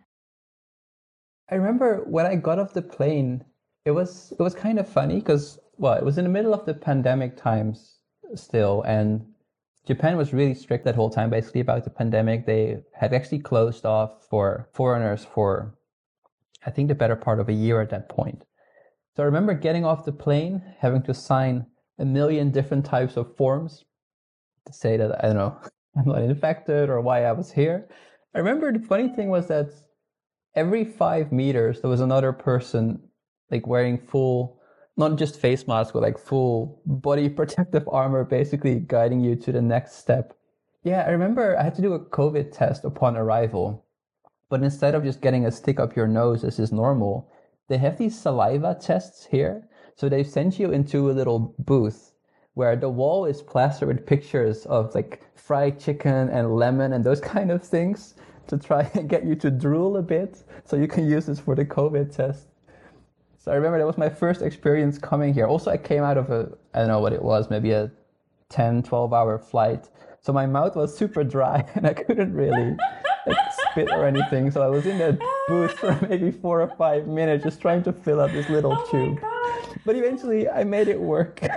I 1.52 1.56
remember 1.56 2.04
when 2.06 2.26
I 2.26 2.36
got 2.36 2.60
off 2.60 2.74
the 2.74 2.82
plane, 2.82 3.44
it 3.86 3.92
was 3.92 4.32
it 4.38 4.42
was 4.42 4.54
kind 4.54 4.78
of 4.80 4.88
funny 4.88 5.16
because 5.16 5.60
well, 5.78 5.94
it 5.94 6.06
was 6.06 6.18
in 6.18 6.26
the 6.26 6.30
middle 6.30 6.54
of 6.54 6.66
the 6.66 6.74
pandemic 6.74 7.38
times 7.38 7.96
still, 8.36 8.84
and 8.84 9.26
Japan 9.88 10.18
was 10.18 10.34
really 10.34 10.54
strict 10.54 10.86
that 10.86 10.96
whole 10.96 11.10
time, 11.10 11.32
basically 11.32 11.62
about 11.62 11.84
the 11.84 11.90
pandemic. 11.90 12.46
They 12.46 12.84
had 12.94 13.14
actually 13.14 13.40
closed 13.40 13.86
off 13.86 14.28
for 14.30 14.70
foreigners 14.74 15.26
for 15.26 15.74
I 16.66 16.72
think 16.72 16.90
the 16.90 16.96
better 16.96 17.16
part 17.16 17.40
of 17.40 17.50
a 17.50 17.54
year 17.54 17.82
at 17.82 17.90
that 17.90 18.10
point. 18.10 18.46
So 19.20 19.24
I 19.24 19.26
remember 19.26 19.54
getting 19.54 19.84
off 19.84 20.06
the 20.06 20.14
plane, 20.14 20.64
having 20.80 21.02
to 21.02 21.14
sign 21.14 21.66
a 21.98 22.06
million 22.06 22.52
different 22.52 22.86
types 22.86 23.18
of 23.18 23.36
forms 23.36 23.84
to 24.66 24.72
say 24.72 24.96
that, 24.96 25.22
I 25.22 25.28
don't 25.28 25.36
know, 25.36 25.60
I'm 25.98 26.06
not 26.06 26.22
infected 26.22 26.90
or 26.90 27.02
why 27.02 27.26
I 27.26 27.34
was 27.34 27.52
here. 27.52 27.90
I 28.34 28.38
remember 28.38 28.72
the 28.72 28.80
funny 28.80 29.10
thing 29.10 29.28
was 29.28 29.50
that 29.50 29.74
every 30.56 30.86
five 30.86 31.34
meters, 31.34 31.82
there 31.82 31.90
was 31.90 32.00
another 32.00 32.32
person 32.32 33.02
like 33.52 33.68
wearing 33.68 33.98
full, 33.98 34.62
not 34.96 35.18
just 35.18 35.38
face 35.38 35.68
mask, 35.68 35.96
but 35.96 36.02
like 36.02 36.18
full 36.18 36.82
body 36.86 37.28
protective 37.40 37.90
armor, 37.92 38.24
basically 38.24 38.80
guiding 38.80 39.20
you 39.20 39.36
to 39.36 39.52
the 39.52 39.62
next 39.62 39.96
step. 39.96 40.34
Yeah, 40.84 41.04
I 41.06 41.10
remember 41.10 41.60
I 41.60 41.64
had 41.64 41.76
to 41.76 41.82
do 41.82 41.92
a 41.92 42.00
COVID 42.00 42.54
test 42.54 42.86
upon 42.86 43.18
arrival. 43.18 43.86
But 44.48 44.64
instead 44.64 44.96
of 44.96 45.04
just 45.04 45.20
getting 45.20 45.46
a 45.46 45.52
stick 45.52 45.78
up 45.78 45.94
your 45.94 46.08
nose 46.08 46.46
as 46.46 46.58
is 46.58 46.72
normal, 46.72 47.30
they 47.70 47.78
have 47.78 47.98
these 47.98 48.20
saliva 48.20 48.78
tests 48.80 49.26
here. 49.26 49.68
So 49.96 50.10
they 50.10 50.24
send 50.24 50.60
you 50.60 50.72
into 50.72 51.10
a 51.10 51.14
little 51.14 51.56
booth 51.60 52.14
where 52.56 52.76
the 52.76 52.90
wall 52.90 53.26
is 53.26 53.42
plastered 53.42 53.88
with 53.88 54.06
pictures 54.06 54.66
of 54.66 54.94
like 54.94 55.24
fried 55.36 55.80
chicken 55.80 56.30
and 56.30 56.56
lemon 56.56 56.94
and 56.94 57.04
those 57.04 57.22
kind 57.36 57.52
of 57.52 57.64
things 57.64 58.16
to 58.48 58.58
try 58.58 58.90
and 58.96 59.08
get 59.08 59.24
you 59.24 59.36
to 59.36 59.52
drool 59.52 59.98
a 59.98 60.02
bit 60.02 60.44
so 60.66 60.76
you 60.76 60.88
can 60.88 61.08
use 61.08 61.28
this 61.28 61.40
for 61.40 61.56
the 61.56 61.64
COVID 61.64 62.14
test. 62.14 62.48
So 63.38 63.52
I 63.52 63.56
remember 63.56 63.78
that 63.78 63.88
was 63.88 63.98
my 63.98 64.10
first 64.10 64.42
experience 64.42 64.98
coming 64.98 65.34
here. 65.34 65.46
Also, 65.46 65.72
I 65.72 65.78
came 65.78 66.04
out 66.04 66.18
of 66.18 66.30
a, 66.30 66.52
I 66.74 66.80
don't 66.80 66.88
know 66.90 67.00
what 67.00 67.14
it 67.14 67.22
was, 67.22 67.50
maybe 67.50 67.72
a 67.72 67.90
10, 68.50 68.84
12 68.84 69.14
hour 69.14 69.38
flight. 69.38 69.90
So 70.22 70.34
my 70.34 70.46
mouth 70.46 70.76
was 70.76 70.98
super 70.98 71.24
dry 71.24 71.66
and 71.76 71.88
I 71.88 71.94
couldn't 71.94 72.34
really 72.34 72.76
spit 73.72 73.90
or 73.92 74.06
anything. 74.06 74.52
So 74.52 74.62
I 74.62 74.68
was 74.68 74.86
in 74.86 74.98
that 75.00 75.20
booth 75.48 75.74
for 75.74 75.98
maybe 76.10 76.32
four 76.32 76.62
or 76.62 76.76
five 76.78 77.08
minutes 77.08 77.44
just 77.44 77.62
trying 77.62 77.84
to 77.84 77.94
fill 77.94 78.20
up 78.20 78.32
this 78.32 78.50
little 78.50 78.74
oh 78.74 78.92
tube. 78.92 79.20
But 79.86 79.96
eventually 79.96 80.50
I 80.50 80.64
made 80.64 80.88
it 80.88 81.00
work. 81.00 81.40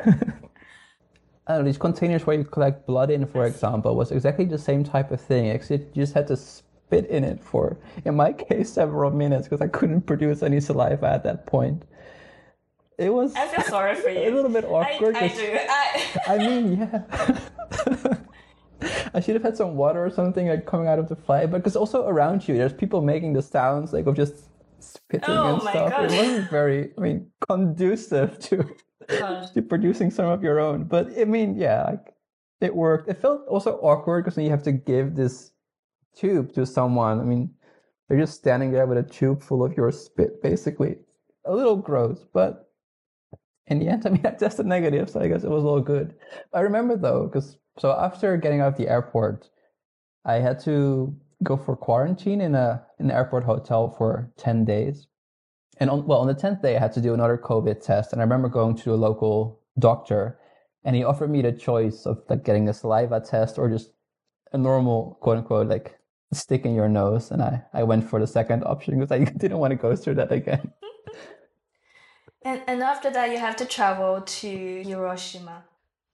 I 1.47 1.55
don't 1.55 1.65
know, 1.65 1.65
these 1.65 1.79
containers 1.79 2.25
where 2.25 2.37
you 2.37 2.45
collect 2.45 2.87
blood 2.87 3.11
in, 3.11 3.27
for 3.27 3.47
example, 3.47 3.97
was 3.97 4.13
exactly 4.13 4.45
the 4.45 4.59
same 4.59 4.85
type 4.85 5.11
of 5.11 5.21
thing. 5.21 5.47
Except 5.47 5.97
you 5.97 6.03
just 6.03 6.15
had 6.15 6.29
to 6.29 6.37
spit 6.37 7.07
in 7.07 7.25
it 7.25 7.43
for, 7.43 7.79
in 8.05 8.15
my 8.15 8.33
case, 8.49 8.73
several 8.73 9.11
minutes 9.11 9.49
because 9.49 9.61
I 9.61 9.69
couldn't 9.69 10.03
produce 10.03 10.43
any 10.43 10.61
saliva 10.61 11.07
at 11.07 11.25
that 11.25 11.47
point. 11.47 11.83
It 12.99 13.13
was. 13.13 13.35
I 13.35 13.49
feel 13.49 13.65
sorry 13.65 13.97
for 13.97 14.11
you. 14.11 14.31
A 14.31 14.35
little 14.35 14.51
bit 14.51 14.65
awkward. 14.65 15.17
I, 15.17 15.25
I 15.25 15.29
do. 15.29 15.59
I... 15.69 16.19
I 16.29 16.39
mean, 16.39 16.79
yeah. 16.79 18.17
I 19.15 19.21
should 19.21 19.35
have 19.35 19.43
had 19.43 19.57
some 19.57 19.77
water 19.77 20.05
or 20.05 20.11
something 20.11 20.49
like 20.49 20.67
coming 20.67 20.89
out 20.89 20.99
of 20.99 21.09
the 21.09 21.17
flight. 21.17 21.51
But 21.51 21.59
because 21.59 21.77
also 21.77 22.07
around 22.07 22.47
you, 22.49 22.57
there's 22.57 22.73
people 22.73 23.03
making 23.03 23.33
the 23.35 23.43
sounds 23.43 23.93
like 23.93 24.07
of 24.07 24.17
just 24.17 24.49
spitting 24.81 25.29
Oh 25.29 25.55
and 25.55 25.63
stuff. 25.63 25.91
God. 25.91 26.11
It 26.11 26.17
wasn't 26.17 26.51
very, 26.51 26.93
I 26.99 27.01
mean, 27.01 27.31
conducive 27.49 28.39
to 28.41 28.65
Uh, 29.09 29.47
to 29.55 29.63
producing 29.63 30.11
some 30.11 30.27
of 30.27 30.43
your 30.43 30.61
own. 30.61 30.85
But 30.85 31.09
I 31.19 31.25
mean, 31.25 31.57
yeah, 31.57 31.85
like 31.85 32.15
it 32.61 32.75
worked. 32.75 33.09
It 33.09 33.21
felt 33.21 33.47
also 33.49 33.77
awkward 33.79 34.25
because 34.25 34.37
then 34.37 34.45
you 34.45 34.51
have 34.51 34.63
to 34.65 34.73
give 34.73 35.15
this 35.15 35.53
tube 36.15 36.53
to 36.55 36.67
someone. 36.67 37.21
I 37.21 37.25
mean, 37.25 37.51
they're 38.09 38.19
just 38.19 38.35
standing 38.35 38.71
there 38.73 38.87
with 38.87 38.99
a 38.99 39.03
tube 39.03 39.43
full 39.43 39.65
of 39.65 39.77
your 39.77 39.91
spit, 39.91 40.43
basically. 40.43 40.97
A 41.45 41.55
little 41.55 41.77
gross, 41.77 42.25
but 42.33 42.71
in 43.67 43.79
the 43.79 43.89
end, 43.89 44.07
I 44.07 44.11
mean, 44.11 44.25
I 44.25 44.31
tested 44.31 44.67
negative, 44.67 45.11
so 45.11 45.21
I 45.21 45.29
guess 45.29 45.45
it 45.45 45.51
was 45.51 45.65
all 45.65 45.81
good. 45.81 46.15
I 46.53 46.61
remember 46.61 46.97
though, 46.97 47.27
because 47.27 47.59
so 47.79 47.93
after 47.93 48.37
getting 48.37 48.61
out 48.61 48.69
of 48.69 48.77
the 48.77 48.89
airport, 48.89 49.49
I 50.25 50.35
had 50.35 50.61
to 50.61 51.17
go 51.43 51.57
for 51.57 51.77
quarantine 51.77 52.41
in 52.41 52.55
a 52.55 52.85
in 52.99 53.07
an 53.07 53.17
airport 53.17 53.45
hotel 53.45 53.91
for 53.91 54.31
ten 54.37 54.65
days. 54.65 55.07
And 55.79 55.91
on 55.91 56.07
well, 56.07 56.21
on 56.21 56.27
the 56.27 56.35
tenth 56.35 56.63
day, 56.63 56.77
I 56.77 56.81
had 56.81 56.93
to 56.93 57.01
do 57.01 57.15
another 57.15 57.39
COVID 57.39 57.83
test, 57.83 58.13
and 58.13 58.21
I 58.21 58.25
remember 58.25 58.49
going 58.49 58.77
to 58.77 58.95
a 58.95 58.97
local 58.97 59.61
doctor, 59.79 60.39
and 60.85 60.95
he 60.95 61.03
offered 61.03 61.31
me 61.31 61.43
the 61.43 61.53
choice 61.53 62.07
of 62.07 62.23
like 62.29 62.45
getting 62.45 62.69
a 62.69 62.75
saliva 62.75 63.21
test 63.21 63.59
or 63.59 63.69
just 63.69 63.91
a 64.53 64.59
normal 64.59 65.19
quote 65.23 65.39
unquote 65.39 65.69
like 65.69 65.99
stick 66.33 66.65
in 66.67 66.75
your 66.75 66.89
nose, 66.89 67.31
and 67.31 67.43
I 67.43 67.63
I 67.73 67.83
went 67.85 68.09
for 68.09 68.21
the 68.21 68.27
second 68.27 68.65
option 68.65 68.99
because 68.99 69.11
I 69.13 69.25
didn't 69.43 69.59
want 69.59 69.73
to 69.73 69.77
go 69.77 69.97
through 69.97 70.17
that 70.17 70.31
again. 70.31 70.73
and, 72.45 72.63
and 72.67 72.83
after 72.83 73.11
that, 73.11 73.31
you 73.31 73.39
have 73.39 73.57
to 73.57 73.65
travel 73.65 74.21
to 74.21 74.83
Hiroshima. 74.85 75.65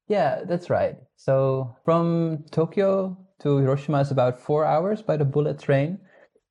Yeah, 0.09 0.45
that's 0.45 0.71
right. 0.71 0.97
So 1.17 1.77
from 1.85 2.45
Tokyo 2.51 3.17
to 3.41 3.59
Hiroshima 3.59 4.01
is 4.01 4.11
about 4.11 4.41
four 4.41 4.65
hours 4.65 5.03
by 5.03 5.17
the 5.17 5.25
bullet 5.25 5.59
train. 5.59 5.99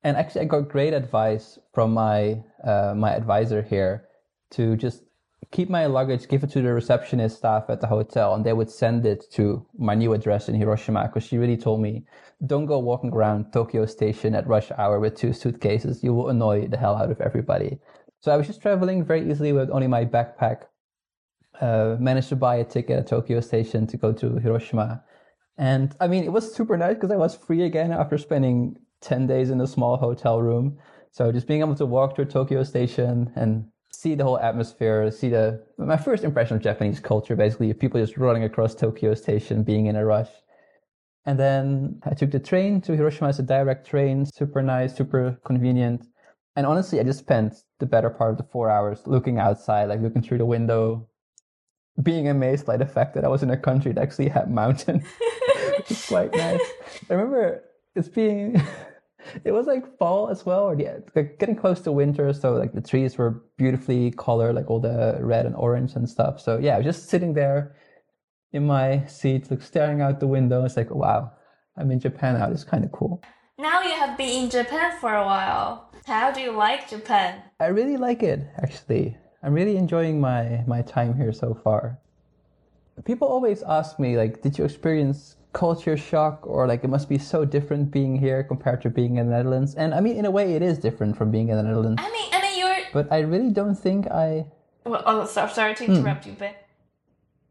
And 0.04 0.16
actually, 0.16 0.42
I 0.42 0.44
got 0.44 0.68
great 0.68 0.94
advice 0.94 1.58
from 1.74 1.92
my 1.92 2.42
uh, 2.64 2.94
my 2.96 3.12
advisor 3.14 3.62
here 3.62 4.04
to 4.52 4.76
just 4.76 5.02
keep 5.50 5.68
my 5.68 5.86
luggage, 5.86 6.28
give 6.28 6.44
it 6.44 6.50
to 6.50 6.62
the 6.62 6.72
receptionist 6.72 7.38
staff 7.38 7.64
at 7.68 7.80
the 7.80 7.88
hotel, 7.88 8.34
and 8.34 8.44
they 8.44 8.52
would 8.52 8.70
send 8.70 9.04
it 9.04 9.24
to 9.32 9.66
my 9.76 9.94
new 9.94 10.12
address 10.12 10.48
in 10.48 10.54
Hiroshima. 10.54 11.08
Because 11.08 11.24
she 11.24 11.36
really 11.36 11.56
told 11.56 11.80
me, 11.80 12.04
don't 12.46 12.66
go 12.66 12.78
walking 12.78 13.12
around 13.12 13.52
Tokyo 13.52 13.86
Station 13.86 14.36
at 14.36 14.46
rush 14.46 14.70
hour 14.78 15.00
with 15.00 15.16
two 15.16 15.32
suitcases. 15.32 16.04
You 16.04 16.14
will 16.14 16.28
annoy 16.28 16.68
the 16.68 16.76
hell 16.76 16.94
out 16.94 17.10
of 17.10 17.20
everybody. 17.20 17.80
So 18.20 18.30
I 18.30 18.36
was 18.36 18.46
just 18.46 18.62
traveling 18.62 19.04
very 19.04 19.28
easily 19.28 19.52
with 19.52 19.70
only 19.70 19.88
my 19.88 20.04
backpack 20.04 20.62
uh, 21.60 21.96
managed 21.98 22.28
to 22.30 22.36
buy 22.36 22.56
a 22.56 22.64
ticket 22.64 22.98
at 22.98 23.06
Tokyo 23.06 23.40
Station 23.40 23.86
to 23.88 23.96
go 23.96 24.12
to 24.12 24.36
Hiroshima. 24.36 25.02
And 25.56 25.94
I 26.00 26.06
mean, 26.06 26.24
it 26.24 26.32
was 26.32 26.54
super 26.54 26.76
nice 26.76 26.94
because 26.94 27.10
I 27.10 27.16
was 27.16 27.34
free 27.36 27.64
again 27.64 27.92
after 27.92 28.16
spending 28.16 28.76
10 29.00 29.26
days 29.26 29.50
in 29.50 29.60
a 29.60 29.66
small 29.66 29.96
hotel 29.96 30.40
room. 30.40 30.78
So 31.10 31.32
just 31.32 31.48
being 31.48 31.60
able 31.60 31.74
to 31.76 31.86
walk 31.86 32.14
to 32.16 32.24
Tokyo 32.24 32.62
Station 32.62 33.32
and 33.34 33.66
see 33.92 34.14
the 34.14 34.24
whole 34.24 34.38
atmosphere, 34.38 35.10
see 35.10 35.30
the, 35.30 35.64
my 35.78 35.96
first 35.96 36.22
impression 36.22 36.56
of 36.56 36.62
Japanese 36.62 37.00
culture, 37.00 37.34
basically, 37.34 37.72
people 37.74 38.00
just 38.00 38.16
running 38.16 38.44
across 38.44 38.74
Tokyo 38.74 39.14
Station, 39.14 39.64
being 39.64 39.86
in 39.86 39.96
a 39.96 40.04
rush. 40.04 40.30
And 41.26 41.38
then 41.38 42.00
I 42.04 42.14
took 42.14 42.30
the 42.30 42.38
train 42.38 42.80
to 42.82 42.96
Hiroshima. 42.96 43.30
It's 43.30 43.38
a 43.38 43.42
direct 43.42 43.86
train, 43.86 44.26
super 44.26 44.62
nice, 44.62 44.96
super 44.96 45.38
convenient. 45.44 46.06
And 46.54 46.66
honestly, 46.66 47.00
I 47.00 47.02
just 47.02 47.18
spent 47.18 47.54
the 47.80 47.86
better 47.86 48.10
part 48.10 48.32
of 48.32 48.36
the 48.36 48.44
four 48.44 48.70
hours 48.70 49.00
looking 49.06 49.38
outside, 49.38 49.88
like 49.88 50.00
looking 50.00 50.22
through 50.22 50.38
the 50.38 50.46
window, 50.46 51.07
being 52.02 52.28
amazed 52.28 52.66
by 52.66 52.76
the 52.76 52.86
fact 52.86 53.14
that 53.14 53.24
I 53.24 53.28
was 53.28 53.42
in 53.42 53.50
a 53.50 53.56
country 53.56 53.92
that 53.92 54.02
actually 54.02 54.28
had 54.28 54.50
mountains, 54.50 55.04
which 55.76 55.90
is 55.90 56.06
quite 56.06 56.32
nice. 56.32 56.60
I 57.10 57.14
remember 57.14 57.64
it's 57.94 58.08
being, 58.08 58.60
it 59.44 59.52
was 59.52 59.66
like 59.66 59.98
fall 59.98 60.28
as 60.28 60.46
well, 60.46 60.64
or 60.64 60.74
yeah, 60.78 60.98
like 61.14 61.38
getting 61.38 61.56
close 61.56 61.80
to 61.82 61.92
winter. 61.92 62.32
So 62.32 62.54
like 62.54 62.72
the 62.72 62.80
trees 62.80 63.18
were 63.18 63.42
beautifully 63.56 64.12
colored, 64.12 64.54
like 64.54 64.70
all 64.70 64.80
the 64.80 65.18
red 65.20 65.46
and 65.46 65.56
orange 65.56 65.94
and 65.94 66.08
stuff. 66.08 66.40
So 66.40 66.58
yeah, 66.58 66.74
I 66.74 66.78
was 66.78 66.86
just 66.86 67.08
sitting 67.08 67.34
there 67.34 67.74
in 68.52 68.66
my 68.66 69.04
seat, 69.06 69.50
like 69.50 69.62
staring 69.62 70.00
out 70.00 70.20
the 70.20 70.26
window. 70.26 70.64
It's 70.64 70.76
like, 70.76 70.90
wow, 70.90 71.32
I'm 71.76 71.90
in 71.90 72.00
Japan 72.00 72.38
now. 72.38 72.50
It's 72.50 72.64
kind 72.64 72.84
of 72.84 72.92
cool. 72.92 73.22
Now 73.58 73.82
you 73.82 73.90
have 73.90 74.16
been 74.16 74.44
in 74.44 74.50
Japan 74.50 74.96
for 75.00 75.14
a 75.14 75.24
while. 75.24 75.92
How 76.06 76.30
do 76.30 76.40
you 76.40 76.52
like 76.52 76.88
Japan? 76.88 77.42
I 77.58 77.66
really 77.66 77.96
like 77.96 78.22
it, 78.22 78.40
actually. 78.62 79.16
I'm 79.42 79.54
really 79.54 79.76
enjoying 79.76 80.20
my, 80.20 80.64
my 80.66 80.82
time 80.82 81.14
here 81.14 81.32
so 81.32 81.54
far. 81.54 81.98
People 83.04 83.28
always 83.28 83.62
ask 83.62 83.98
me, 84.00 84.16
like, 84.16 84.42
did 84.42 84.58
you 84.58 84.64
experience 84.64 85.36
culture 85.52 85.96
shock 85.96 86.46
or 86.46 86.66
like 86.66 86.84
it 86.84 86.88
must 86.88 87.08
be 87.08 87.18
so 87.18 87.44
different 87.44 87.90
being 87.90 88.16
here 88.18 88.42
compared 88.42 88.82
to 88.82 88.90
being 88.90 89.16
in 89.16 89.26
the 89.26 89.36
Netherlands? 89.36 89.76
And 89.76 89.94
I 89.94 90.00
mean, 90.00 90.16
in 90.16 90.24
a 90.24 90.30
way, 90.30 90.54
it 90.54 90.62
is 90.62 90.78
different 90.78 91.16
from 91.16 91.30
being 91.30 91.48
in 91.48 91.56
the 91.56 91.62
Netherlands. 91.62 92.02
I 92.04 92.10
mean, 92.10 92.30
I 92.32 92.42
mean, 92.42 92.58
you're. 92.58 92.76
But 92.92 93.12
I 93.12 93.20
really 93.20 93.50
don't 93.50 93.76
think 93.76 94.08
I. 94.08 94.46
Well, 94.84 95.02
oh, 95.06 95.26
so, 95.26 95.46
sorry 95.46 95.74
to 95.76 95.84
hmm. 95.84 95.94
interrupt 95.94 96.26
you, 96.26 96.34
but 96.36 96.56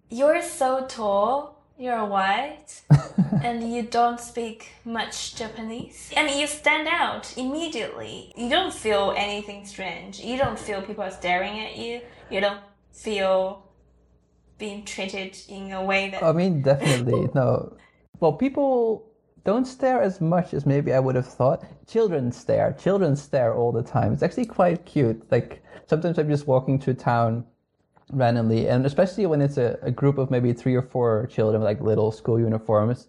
you're 0.10 0.41
so 0.41 0.86
tall. 0.88 1.57
You're 1.79 2.05
white, 2.05 2.81
and 3.43 3.72
you 3.72 3.84
don't 3.84 4.19
speak 4.19 4.72
much 4.84 5.36
Japanese. 5.36 6.12
I 6.17 6.25
mean, 6.25 6.39
you 6.39 6.48
stand 6.48 6.88
out 6.88 7.38
immediately. 7.38 8.34
You 8.36 8.50
don't 8.50 8.74
feel 8.74 9.13
anything 9.15 9.63
strange. 9.63 10.19
You 10.19 10.38
don't 10.38 10.57
feel 10.57 10.81
people 10.81 11.03
are 11.03 11.12
staring 11.12 11.60
at 11.60 11.77
you. 11.77 12.01
You 12.31 12.41
don't 12.41 12.62
feel 12.91 13.67
being 14.57 14.86
treated 14.86 15.38
in 15.50 15.72
a 15.72 15.84
way 15.84 16.10
that. 16.10 16.24
I 16.24 16.31
mean, 16.31 16.63
definitely 16.63 17.29
no. 17.36 17.77
Well, 18.19 18.34
people 18.34 19.07
don't 19.46 19.65
stare 19.65 20.01
as 20.01 20.19
much 20.19 20.55
as 20.55 20.65
maybe 20.65 20.93
I 20.93 21.00
would 21.00 21.15
have 21.15 21.27
thought. 21.27 21.63
Children 21.88 22.31
stare. 22.31 22.74
Children 22.74 23.15
stare 23.15 23.53
all 23.53 23.72
the 23.72 23.84
time. 23.84 24.13
It's 24.13 24.24
actually 24.24 24.46
quite 24.46 24.84
cute. 24.86 25.31
Like 25.31 25.63
sometimes 25.86 26.17
I'm 26.17 26.27
just 26.27 26.48
walking 26.48 26.79
through 26.79 26.96
town 26.96 27.46
randomly, 28.12 28.68
and 28.68 28.86
especially 28.86 29.26
when 29.26 29.42
it's 29.42 29.58
a, 29.58 29.78
a 29.82 29.92
group 29.92 30.18
of 30.18 30.32
maybe 30.32 30.54
three 30.54 30.76
or 30.76 30.82
four 30.82 31.28
children 31.28 31.62
with 31.62 31.68
like 31.68 31.82
little 31.82 32.12
school 32.12 32.40
uniforms, 32.40 33.08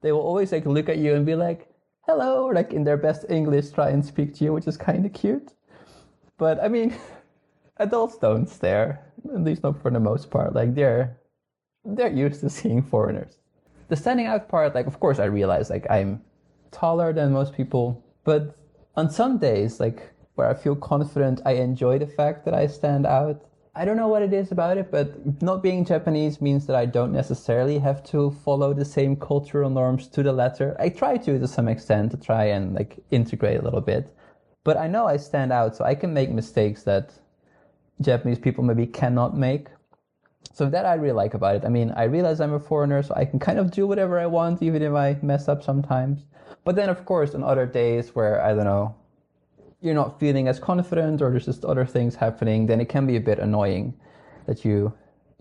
they 0.00 0.12
will 0.12 0.20
always 0.20 0.52
like 0.52 0.66
look 0.66 0.88
at 0.88 0.98
you 0.98 1.14
and 1.14 1.26
be 1.26 1.34
like, 1.34 1.68
"Hello," 2.06 2.44
or 2.44 2.54
like 2.54 2.72
in 2.72 2.84
their 2.84 2.96
best 2.96 3.24
English, 3.28 3.70
try 3.70 3.90
and 3.90 4.04
speak 4.04 4.34
to 4.34 4.44
you, 4.44 4.52
which 4.52 4.66
is 4.66 4.76
kind 4.76 5.04
of 5.04 5.12
cute. 5.12 5.52
But 6.38 6.62
I 6.62 6.68
mean, 6.68 6.94
adults 7.76 8.18
don't 8.18 8.48
stare, 8.48 9.04
at 9.34 9.44
least 9.44 9.62
not 9.62 9.80
for 9.82 9.90
the 9.90 10.00
most 10.00 10.30
part. 10.30 10.54
Like 10.54 10.74
they're 10.74 11.18
they're 11.84 12.12
used 12.12 12.40
to 12.40 12.50
seeing 12.50 12.82
foreigners. 12.82 13.38
The 13.88 13.96
standing 13.96 14.26
out 14.26 14.48
part, 14.48 14.74
like 14.74 14.86
of 14.86 15.00
course 15.00 15.18
I 15.18 15.24
realize 15.24 15.70
like 15.70 15.86
I'm 15.90 16.22
taller 16.70 17.12
than 17.12 17.32
most 17.32 17.54
people, 17.54 18.04
but 18.24 18.56
on 18.96 19.10
some 19.10 19.38
days, 19.38 19.80
like 19.80 20.10
where 20.34 20.48
I 20.48 20.54
feel 20.54 20.76
confident, 20.76 21.40
I 21.44 21.52
enjoy 21.52 21.98
the 21.98 22.06
fact 22.06 22.44
that 22.44 22.54
I 22.54 22.66
stand 22.66 23.06
out. 23.06 23.47
I 23.78 23.84
don't 23.84 23.96
know 23.96 24.08
what 24.08 24.22
it 24.22 24.32
is 24.32 24.50
about 24.50 24.76
it, 24.76 24.90
but 24.90 25.40
not 25.40 25.62
being 25.62 25.84
Japanese 25.84 26.40
means 26.40 26.66
that 26.66 26.74
I 26.74 26.84
don't 26.84 27.12
necessarily 27.12 27.78
have 27.78 28.02
to 28.10 28.32
follow 28.44 28.74
the 28.74 28.84
same 28.84 29.14
cultural 29.14 29.70
norms 29.70 30.08
to 30.08 30.22
the 30.24 30.32
letter. 30.32 30.76
I 30.80 30.88
try 30.88 31.16
to 31.16 31.38
to 31.38 31.46
some 31.46 31.68
extent 31.68 32.10
to 32.10 32.16
try 32.16 32.46
and 32.46 32.74
like 32.74 32.98
integrate 33.12 33.60
a 33.60 33.62
little 33.62 33.80
bit. 33.80 34.12
But 34.64 34.78
I 34.78 34.88
know 34.88 35.06
I 35.06 35.16
stand 35.16 35.52
out, 35.52 35.76
so 35.76 35.84
I 35.84 35.94
can 35.94 36.12
make 36.12 36.28
mistakes 36.28 36.82
that 36.82 37.12
Japanese 38.00 38.40
people 38.40 38.64
maybe 38.64 38.84
cannot 38.84 39.36
make. 39.36 39.68
So 40.52 40.68
that 40.68 40.84
I 40.84 40.94
really 40.94 41.12
like 41.12 41.34
about 41.34 41.54
it. 41.54 41.64
I 41.64 41.68
mean, 41.68 41.92
I 41.92 42.04
realize 42.04 42.40
I'm 42.40 42.54
a 42.54 42.58
foreigner, 42.58 43.04
so 43.04 43.14
I 43.14 43.26
can 43.26 43.38
kind 43.38 43.60
of 43.60 43.70
do 43.70 43.86
whatever 43.86 44.18
I 44.18 44.26
want, 44.26 44.60
even 44.60 44.82
if 44.82 44.92
I 44.92 45.16
mess 45.22 45.46
up 45.46 45.62
sometimes. 45.62 46.24
But 46.64 46.74
then, 46.74 46.88
of 46.88 47.04
course, 47.04 47.32
on 47.32 47.44
other 47.44 47.64
days 47.64 48.12
where 48.12 48.42
I 48.42 48.54
don't 48.54 48.64
know, 48.64 48.96
you're 49.80 49.94
not 49.94 50.18
feeling 50.18 50.48
as 50.48 50.58
confident, 50.58 51.22
or 51.22 51.30
there's 51.30 51.44
just 51.44 51.64
other 51.64 51.86
things 51.86 52.16
happening, 52.16 52.66
then 52.66 52.80
it 52.80 52.88
can 52.88 53.06
be 53.06 53.16
a 53.16 53.20
bit 53.20 53.38
annoying 53.38 53.94
that 54.46 54.64
you 54.64 54.92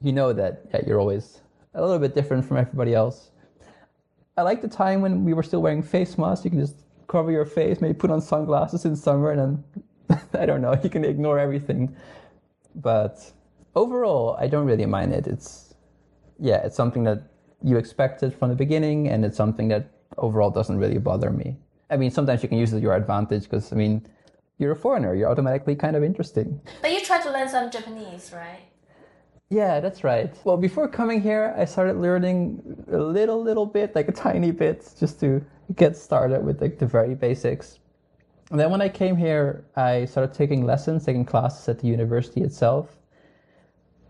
you 0.01 0.13
know 0.13 0.31
that 0.33 0.61
yeah, 0.73 0.81
you're 0.85 0.99
always 0.99 1.41
a 1.73 1.81
little 1.81 1.99
bit 1.99 2.13
different 2.13 2.45
from 2.45 2.57
everybody 2.57 2.93
else. 2.93 3.31
I 4.37 4.43
like 4.43 4.61
the 4.61 4.67
time 4.67 5.01
when 5.01 5.23
we 5.23 5.33
were 5.33 5.43
still 5.43 5.61
wearing 5.61 5.81
face 5.81 6.17
masks. 6.17 6.45
You 6.45 6.51
can 6.51 6.59
just 6.59 6.75
cover 7.07 7.31
your 7.31 7.45
face, 7.45 7.81
maybe 7.81 7.93
put 7.95 8.11
on 8.11 8.21
sunglasses 8.21 8.85
in 8.85 8.95
summer, 8.95 9.31
and 9.31 9.63
then 10.09 10.19
I 10.39 10.45
don't 10.45 10.61
know, 10.61 10.79
you 10.83 10.89
can 10.89 11.03
ignore 11.03 11.39
everything. 11.39 11.95
But 12.75 13.31
overall, 13.75 14.37
I 14.39 14.47
don't 14.47 14.67
really 14.67 14.85
mind 14.85 15.13
it. 15.13 15.25
It's 15.25 15.73
yeah, 16.39 16.57
it's 16.57 16.75
something 16.75 17.03
that 17.05 17.23
you 17.63 17.77
expected 17.77 18.35
from 18.35 18.49
the 18.49 18.55
beginning, 18.55 19.07
and 19.07 19.25
it's 19.25 19.37
something 19.37 19.67
that 19.69 19.89
overall 20.17 20.51
doesn't 20.51 20.77
really 20.77 20.99
bother 20.99 21.31
me. 21.31 21.57
I 21.89 21.97
mean, 21.97 22.11
sometimes 22.11 22.43
you 22.43 22.49
can 22.49 22.57
use 22.57 22.71
it 22.73 22.75
to 22.75 22.81
your 22.81 22.95
advantage 22.95 23.43
because 23.43 23.73
I 23.73 23.75
mean, 23.75 24.05
you're 24.57 24.71
a 24.71 24.75
foreigner, 24.75 25.13
you're 25.13 25.29
automatically 25.29 25.75
kind 25.75 25.95
of 25.95 26.03
interesting. 26.03 26.59
But 26.81 26.91
you 26.91 27.01
try 27.01 27.21
to 27.21 27.31
learn 27.31 27.49
some 27.49 27.69
Japanese, 27.69 28.31
right? 28.33 28.61
Yeah, 29.49 29.79
that's 29.79 30.03
right. 30.03 30.35
Well, 30.43 30.57
before 30.57 30.87
coming 30.89 31.21
here, 31.21 31.53
I 31.57 31.63
started 31.65 31.97
learning 31.97 32.83
a 32.91 32.97
little, 32.97 33.41
little 33.41 33.65
bit, 33.65 33.95
like 33.95 34.09
a 34.09 34.11
tiny 34.11 34.51
bit, 34.51 34.89
just 34.99 35.19
to 35.21 35.41
get 35.75 35.95
started 35.95 36.43
with 36.43 36.61
like 36.61 36.79
the 36.79 36.85
very 36.85 37.15
basics. 37.15 37.79
And 38.51 38.59
then 38.59 38.71
when 38.71 38.81
I 38.81 38.89
came 38.89 39.15
here, 39.15 39.65
I 39.75 40.05
started 40.05 40.33
taking 40.33 40.65
lessons, 40.65 41.05
taking 41.05 41.23
classes 41.23 41.67
at 41.69 41.79
the 41.79 41.87
university 41.87 42.41
itself, 42.41 42.97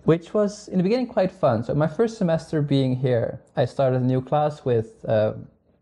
which 0.06 0.34
was 0.34 0.70
in 0.70 0.78
the 0.78 0.84
beginning 0.84 1.08
quite 1.08 1.32
fun. 1.32 1.64
So 1.64 1.76
my 1.76 1.88
first 1.88 2.18
semester 2.18 2.62
being 2.62 2.96
here, 2.96 3.42
I 3.56 3.66
started 3.66 4.02
a 4.02 4.06
new 4.06 4.22
class 4.22 4.64
with 4.64 5.04
uh, 5.06 5.34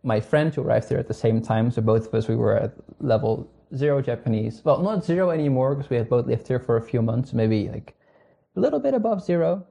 my 0.03 0.19
friend 0.19 0.53
who 0.53 0.61
arrived 0.61 0.89
here 0.89 0.97
at 0.97 1.07
the 1.07 1.13
same 1.13 1.41
time. 1.41 1.71
So 1.71 1.81
both 1.81 2.07
of 2.07 2.13
us, 2.13 2.27
we 2.27 2.35
were 2.35 2.57
at 2.57 2.73
level 2.99 3.49
zero 3.75 4.01
Japanese. 4.01 4.61
Well, 4.63 4.81
not 4.81 5.05
zero 5.05 5.29
anymore 5.29 5.75
because 5.75 5.89
we 5.89 5.97
had 5.97 6.09
both 6.09 6.27
lived 6.27 6.47
here 6.47 6.59
for 6.59 6.77
a 6.77 6.81
few 6.81 7.01
months, 7.01 7.33
maybe 7.33 7.69
like 7.69 7.95
a 8.55 8.59
little 8.59 8.79
bit 8.79 8.93
above 8.93 9.23
zero. 9.23 9.65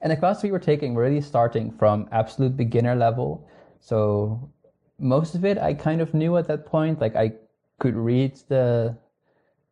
And 0.00 0.10
the 0.10 0.16
classes 0.16 0.42
we 0.42 0.50
were 0.50 0.58
taking, 0.58 0.94
were 0.94 1.02
really 1.02 1.20
starting 1.20 1.70
from 1.70 2.08
absolute 2.12 2.56
beginner 2.56 2.94
level. 2.94 3.48
So 3.80 4.50
most 4.98 5.34
of 5.34 5.44
it 5.44 5.58
I 5.58 5.74
kind 5.74 6.00
of 6.00 6.14
knew 6.14 6.36
at 6.36 6.48
that 6.48 6.66
point. 6.66 7.00
Like 7.00 7.16
I 7.16 7.32
could 7.78 7.94
read 7.94 8.36
the 8.48 8.96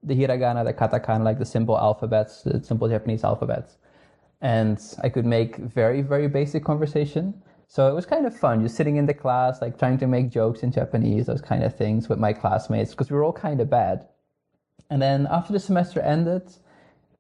the 0.03 0.15
hiragana, 0.15 0.65
the 0.65 0.73
katakana, 0.73 1.25
like 1.25 1.39
the 1.39 1.47
simple 1.47 1.79
alphabets, 1.79 2.43
the 2.43 2.63
simple 2.63 2.89
Japanese 2.89 3.25
alphabets. 3.25 3.79
And 4.41 4.79
I 5.03 5.09
could 5.09 5.25
make 5.25 5.57
very, 5.57 6.03
very 6.03 6.29
basic 6.29 6.63
conversation. 6.63 7.43
So 7.67 7.89
it 7.89 7.95
was 7.95 8.07
kind 8.07 8.27
of 8.27 8.37
fun, 8.37 8.63
just 8.63 8.77
sitting 8.77 8.97
in 8.97 9.07
the 9.07 9.15
class, 9.15 9.61
like 9.61 9.79
trying 9.79 9.99
to 9.99 10.07
make 10.07 10.31
jokes 10.31 10.63
in 10.63 10.71
Japanese, 10.71 11.27
those 11.27 11.41
kind 11.41 11.65
of 11.65 11.77
things 11.77 12.09
with 12.09 12.19
my 12.19 12.33
classmates, 12.33 12.91
because 12.91 13.11
we 13.11 13.17
were 13.17 13.25
all 13.25 13.33
kind 13.33 13.61
of 13.61 13.71
bad. 13.71 14.07
And 14.91 15.01
then 15.01 15.27
after 15.31 15.53
the 15.53 15.61
semester 15.61 16.01
ended, 16.01 16.43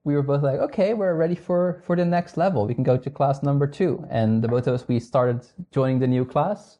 we 0.04 0.14
were 0.14 0.22
both 0.22 0.42
like, 0.42 0.60
okay, 0.60 0.92
we're 0.92 1.14
ready 1.14 1.34
for, 1.34 1.82
for 1.86 1.96
the 1.96 2.04
next 2.04 2.36
level. 2.36 2.66
We 2.66 2.74
can 2.74 2.84
go 2.84 2.96
to 2.96 3.10
class 3.10 3.42
number 3.42 3.66
two. 3.66 4.06
And 4.10 4.42
the 4.42 4.48
both 4.48 4.66
of 4.66 4.74
us, 4.74 4.86
we 4.86 5.00
started 5.00 5.46
joining 5.72 5.98
the 5.98 6.06
new 6.06 6.24
class 6.24 6.78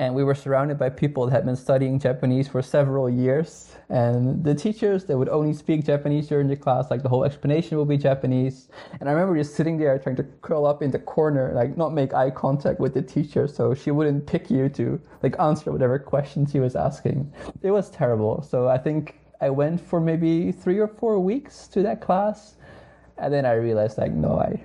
and 0.00 0.14
we 0.14 0.24
were 0.24 0.34
surrounded 0.34 0.78
by 0.78 0.88
people 0.88 1.26
that 1.26 1.32
had 1.32 1.44
been 1.44 1.54
studying 1.54 1.98
Japanese 1.98 2.48
for 2.48 2.62
several 2.62 3.10
years. 3.10 3.76
And 3.90 4.42
the 4.42 4.54
teachers, 4.54 5.04
they 5.04 5.14
would 5.14 5.28
only 5.28 5.52
speak 5.52 5.84
Japanese 5.84 6.26
during 6.26 6.48
the 6.48 6.56
class, 6.56 6.90
like 6.90 7.02
the 7.02 7.10
whole 7.10 7.22
explanation 7.22 7.76
will 7.76 7.84
be 7.84 7.98
Japanese. 7.98 8.70
And 8.98 9.10
I 9.10 9.12
remember 9.12 9.36
just 9.36 9.54
sitting 9.54 9.76
there 9.76 9.98
trying 9.98 10.16
to 10.16 10.22
curl 10.40 10.64
up 10.64 10.82
in 10.82 10.90
the 10.90 10.98
corner, 10.98 11.52
like 11.54 11.76
not 11.76 11.92
make 11.92 12.14
eye 12.14 12.30
contact 12.30 12.80
with 12.80 12.94
the 12.94 13.02
teacher 13.02 13.46
so 13.46 13.74
she 13.74 13.90
wouldn't 13.90 14.26
pick 14.26 14.50
you 14.50 14.70
to 14.70 14.98
like 15.22 15.38
answer 15.38 15.70
whatever 15.70 15.98
questions 15.98 16.52
she 16.52 16.60
was 16.60 16.76
asking. 16.76 17.30
It 17.60 17.70
was 17.70 17.90
terrible. 17.90 18.40
So 18.40 18.68
I 18.68 18.78
think 18.78 19.20
I 19.42 19.50
went 19.50 19.82
for 19.82 20.00
maybe 20.00 20.50
three 20.50 20.78
or 20.78 20.88
four 20.88 21.20
weeks 21.20 21.68
to 21.68 21.82
that 21.82 22.00
class. 22.00 22.56
And 23.18 23.30
then 23.30 23.44
I 23.44 23.52
realized 23.52 23.98
like, 23.98 24.12
no, 24.12 24.38
I, 24.38 24.64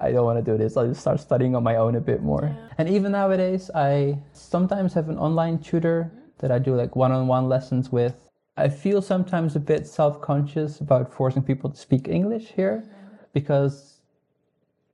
I 0.00 0.12
don't 0.12 0.24
want 0.24 0.44
to 0.44 0.50
do 0.50 0.56
this. 0.56 0.76
I'll 0.76 0.88
just 0.88 1.00
start 1.00 1.20
studying 1.20 1.54
on 1.54 1.62
my 1.62 1.76
own 1.76 1.94
a 1.96 2.00
bit 2.00 2.22
more. 2.22 2.44
Yeah. 2.44 2.74
And 2.78 2.88
even 2.88 3.12
nowadays, 3.12 3.70
I 3.74 4.18
sometimes 4.32 4.94
have 4.94 5.08
an 5.08 5.18
online 5.18 5.58
tutor 5.58 6.10
that 6.38 6.50
I 6.50 6.58
do 6.58 6.74
like 6.74 6.96
one 6.96 7.12
on 7.12 7.26
one 7.26 7.48
lessons 7.48 7.92
with. 7.92 8.28
I 8.56 8.68
feel 8.68 9.02
sometimes 9.02 9.56
a 9.56 9.60
bit 9.60 9.86
self 9.86 10.20
conscious 10.20 10.80
about 10.80 11.12
forcing 11.12 11.42
people 11.42 11.70
to 11.70 11.76
speak 11.76 12.08
English 12.08 12.48
here 12.48 12.82
mm-hmm. 12.84 13.16
because, 13.32 14.00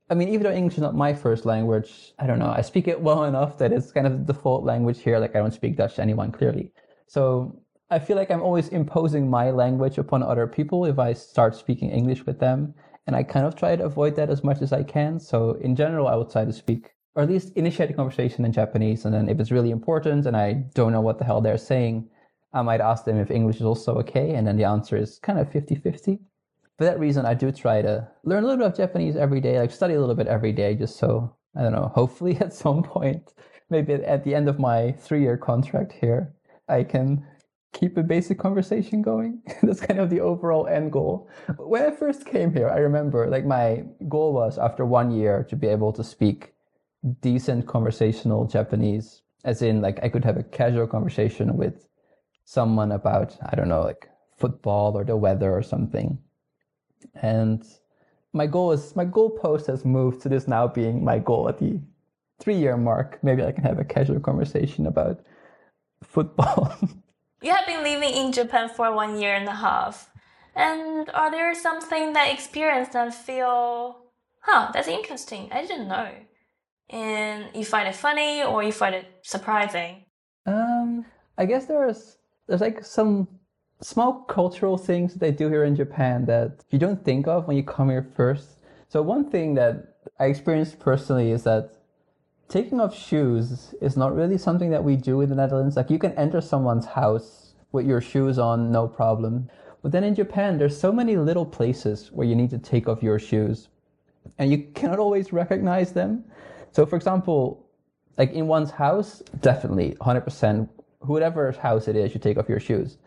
I 0.09 0.13
mean, 0.13 0.29
even 0.29 0.43
though 0.43 0.53
English 0.53 0.75
is 0.75 0.81
not 0.81 0.95
my 0.95 1.13
first 1.13 1.45
language, 1.45 2.13
I 2.19 2.27
don't 2.27 2.39
know, 2.39 2.49
I 2.49 2.61
speak 2.61 2.87
it 2.87 2.99
well 2.99 3.23
enough 3.23 3.57
that 3.59 3.71
it's 3.71 3.91
kind 3.91 4.07
of 4.07 4.25
the 4.25 4.33
default 4.33 4.63
language 4.63 4.99
here. 5.01 5.19
Like, 5.19 5.35
I 5.35 5.39
don't 5.39 5.53
speak 5.53 5.77
Dutch 5.77 5.95
to 5.95 6.01
anyone 6.01 6.31
clearly. 6.31 6.71
So 7.07 7.59
I 7.89 7.99
feel 7.99 8.17
like 8.17 8.29
I'm 8.29 8.41
always 8.41 8.67
imposing 8.69 9.29
my 9.29 9.51
language 9.51 9.97
upon 9.97 10.21
other 10.21 10.47
people 10.47 10.85
if 10.85 10.99
I 10.99 11.13
start 11.13 11.55
speaking 11.55 11.89
English 11.89 12.25
with 12.25 12.39
them. 12.39 12.73
And 13.07 13.15
I 13.15 13.23
kind 13.23 13.45
of 13.45 13.55
try 13.55 13.75
to 13.75 13.85
avoid 13.85 14.15
that 14.17 14.29
as 14.29 14.43
much 14.43 14.61
as 14.61 14.73
I 14.73 14.83
can. 14.83 15.19
So 15.19 15.51
in 15.61 15.75
general, 15.75 16.07
I 16.07 16.15
would 16.15 16.29
try 16.29 16.45
to 16.45 16.53
speak 16.53 16.91
or 17.17 17.23
at 17.23 17.29
least 17.29 17.51
initiate 17.55 17.89
a 17.89 17.93
conversation 17.93 18.45
in 18.45 18.51
Japanese. 18.51 19.03
And 19.03 19.13
then 19.13 19.27
if 19.27 19.39
it's 19.39 19.49
really 19.49 19.71
important 19.71 20.27
and 20.27 20.37
I 20.37 20.53
don't 20.75 20.91
know 20.91 21.01
what 21.01 21.17
the 21.17 21.25
hell 21.25 21.41
they're 21.41 21.57
saying, 21.57 22.07
I 22.53 22.61
might 22.61 22.79
ask 22.79 23.05
them 23.05 23.17
if 23.17 23.31
English 23.31 23.55
is 23.55 23.63
also 23.63 23.95
okay. 23.95 24.35
And 24.35 24.45
then 24.45 24.55
the 24.55 24.65
answer 24.65 24.95
is 24.95 25.17
kind 25.17 25.39
of 25.39 25.51
50 25.51 25.75
50. 25.75 26.19
For 26.77 26.83
that 26.83 26.99
reason, 26.99 27.25
I 27.25 27.33
do 27.33 27.51
try 27.51 27.81
to 27.81 28.07
learn 28.23 28.43
a 28.43 28.45
little 28.45 28.63
bit 28.63 28.71
of 28.71 28.77
Japanese 28.77 29.15
every 29.15 29.41
day, 29.41 29.57
like 29.57 29.71
study 29.71 29.95
a 29.95 29.99
little 29.99 30.13
bit 30.13 30.27
every 30.27 30.51
day, 30.51 30.75
just 30.75 30.97
so, 30.97 31.35
I 31.55 31.63
don't 31.63 31.71
know, 31.71 31.91
hopefully 31.95 32.37
at 32.39 32.53
some 32.53 32.83
point, 32.83 33.33
maybe 33.71 33.93
at 33.93 34.23
the 34.23 34.35
end 34.35 34.47
of 34.47 34.59
my 34.59 34.91
three 34.91 35.21
year 35.21 35.37
contract 35.37 35.93
here, 35.93 36.35
I 36.69 36.83
can 36.83 37.25
keep 37.73 37.97
a 37.97 38.03
basic 38.03 38.39
conversation 38.39 39.01
going. 39.01 39.41
That's 39.63 39.79
kind 39.79 39.99
of 39.99 40.09
the 40.09 40.21
overall 40.21 40.67
end 40.67 40.91
goal. 40.91 41.29
When 41.57 41.83
I 41.83 41.91
first 41.91 42.25
came 42.25 42.53
here, 42.53 42.69
I 42.69 42.77
remember 42.77 43.27
like 43.27 43.45
my 43.45 43.83
goal 44.07 44.33
was 44.33 44.57
after 44.57 44.85
one 44.85 45.11
year 45.11 45.45
to 45.49 45.55
be 45.55 45.67
able 45.67 45.93
to 45.93 46.03
speak 46.03 46.53
decent 47.21 47.67
conversational 47.67 48.45
Japanese, 48.45 49.21
as 49.43 49.61
in 49.61 49.81
like 49.81 49.99
I 50.03 50.09
could 50.09 50.25
have 50.25 50.37
a 50.37 50.43
casual 50.43 50.87
conversation 50.87 51.55
with 51.57 51.87
someone 52.45 52.91
about, 52.91 53.37
I 53.45 53.55
don't 53.55 53.69
know, 53.69 53.83
like 53.83 54.09
football 54.37 54.97
or 54.97 55.03
the 55.03 55.17
weather 55.17 55.55
or 55.55 55.61
something. 55.61 56.17
And 57.21 57.63
my 58.33 58.47
goal 58.47 58.71
is 58.71 58.95
my 58.95 59.05
goal 59.05 59.29
post 59.29 59.67
has 59.67 59.85
moved 59.85 60.21
to 60.21 60.29
this 60.29 60.47
now 60.47 60.67
being 60.67 61.03
my 61.03 61.19
goal 61.19 61.49
at 61.49 61.59
the 61.59 61.79
three 62.39 62.57
year 62.57 62.77
mark. 62.77 63.19
Maybe 63.23 63.43
I 63.43 63.51
can 63.51 63.63
have 63.63 63.79
a 63.79 63.85
casual 63.85 64.19
conversation 64.19 64.87
about 64.87 65.19
football. 66.03 66.75
You 67.41 67.51
have 67.51 67.67
been 67.67 67.83
living 67.83 68.13
in 68.13 68.31
Japan 68.31 68.69
for 68.69 68.91
one 68.93 69.19
year 69.19 69.35
and 69.35 69.47
a 69.47 69.53
half. 69.53 70.09
And 70.55 71.09
are 71.13 71.29
there 71.29 71.53
something 71.53 72.13
that 72.13 72.33
experience 72.33 72.89
that 72.89 73.13
feel, 73.13 73.97
huh, 74.39 74.71
that's 74.73 74.87
interesting. 74.87 75.49
I 75.51 75.61
didn't 75.61 75.87
know. 75.87 76.09
And 76.89 77.45
you 77.53 77.63
find 77.63 77.87
it 77.87 77.95
funny 77.95 78.41
or 78.43 78.63
you 78.63 78.71
find 78.71 78.95
it 78.95 79.05
surprising? 79.21 80.05
Um, 80.47 81.05
I 81.37 81.45
guess 81.45 81.65
there's 81.65 82.17
there's 82.47 82.61
like 82.61 82.83
some 82.83 83.27
small 83.81 84.23
cultural 84.23 84.77
things 84.77 85.13
that 85.13 85.19
they 85.19 85.31
do 85.31 85.49
here 85.49 85.65
in 85.65 85.75
Japan 85.75 86.25
that 86.25 86.63
you 86.71 86.79
don't 86.79 87.03
think 87.03 87.27
of 87.27 87.47
when 87.47 87.57
you 87.57 87.63
come 87.63 87.89
here 87.89 88.09
first. 88.15 88.57
So 88.87 89.01
one 89.01 89.29
thing 89.29 89.53
that 89.55 89.97
I 90.17 90.25
experienced 90.25 90.79
personally 90.79 91.31
is 91.31 91.43
that 91.43 91.76
taking 92.49 92.79
off 92.79 92.97
shoes 92.97 93.73
is 93.81 93.97
not 93.97 94.15
really 94.15 94.37
something 94.37 94.69
that 94.69 94.83
we 94.83 94.95
do 94.95 95.21
in 95.21 95.29
the 95.29 95.35
Netherlands. 95.35 95.75
Like 95.75 95.89
you 95.89 95.99
can 95.99 96.13
enter 96.13 96.41
someone's 96.41 96.85
house 96.85 97.53
with 97.71 97.85
your 97.85 98.01
shoes 98.01 98.39
on, 98.39 98.71
no 98.71 98.87
problem. 98.87 99.49
But 99.81 99.91
then 99.91 100.03
in 100.03 100.15
Japan, 100.15 100.57
there's 100.57 100.79
so 100.79 100.91
many 100.91 101.17
little 101.17 101.45
places 101.45 102.11
where 102.11 102.27
you 102.27 102.35
need 102.35 102.49
to 102.51 102.57
take 102.57 102.87
off 102.87 103.03
your 103.03 103.19
shoes 103.19 103.69
and 104.37 104.51
you 104.51 104.59
cannot 104.73 104.99
always 104.99 105.33
recognize 105.33 105.93
them. 105.93 106.23
So 106.71 106.85
for 106.85 106.95
example, 106.95 107.65
like 108.17 108.31
in 108.31 108.47
one's 108.47 108.71
house, 108.71 109.21
definitely 109.41 109.95
100%, 110.01 110.69
whatever 110.99 111.51
house 111.51 111.87
it 111.87 111.95
is, 111.95 112.13
you 112.13 112.19
take 112.19 112.37
off 112.37 112.49
your 112.49 112.59
shoes. 112.59 112.97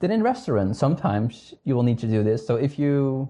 Then 0.00 0.10
in 0.10 0.22
restaurants, 0.22 0.78
sometimes 0.78 1.54
you 1.64 1.74
will 1.74 1.82
need 1.82 1.98
to 2.00 2.06
do 2.06 2.22
this. 2.22 2.46
So 2.46 2.56
if 2.56 2.78
you 2.78 3.28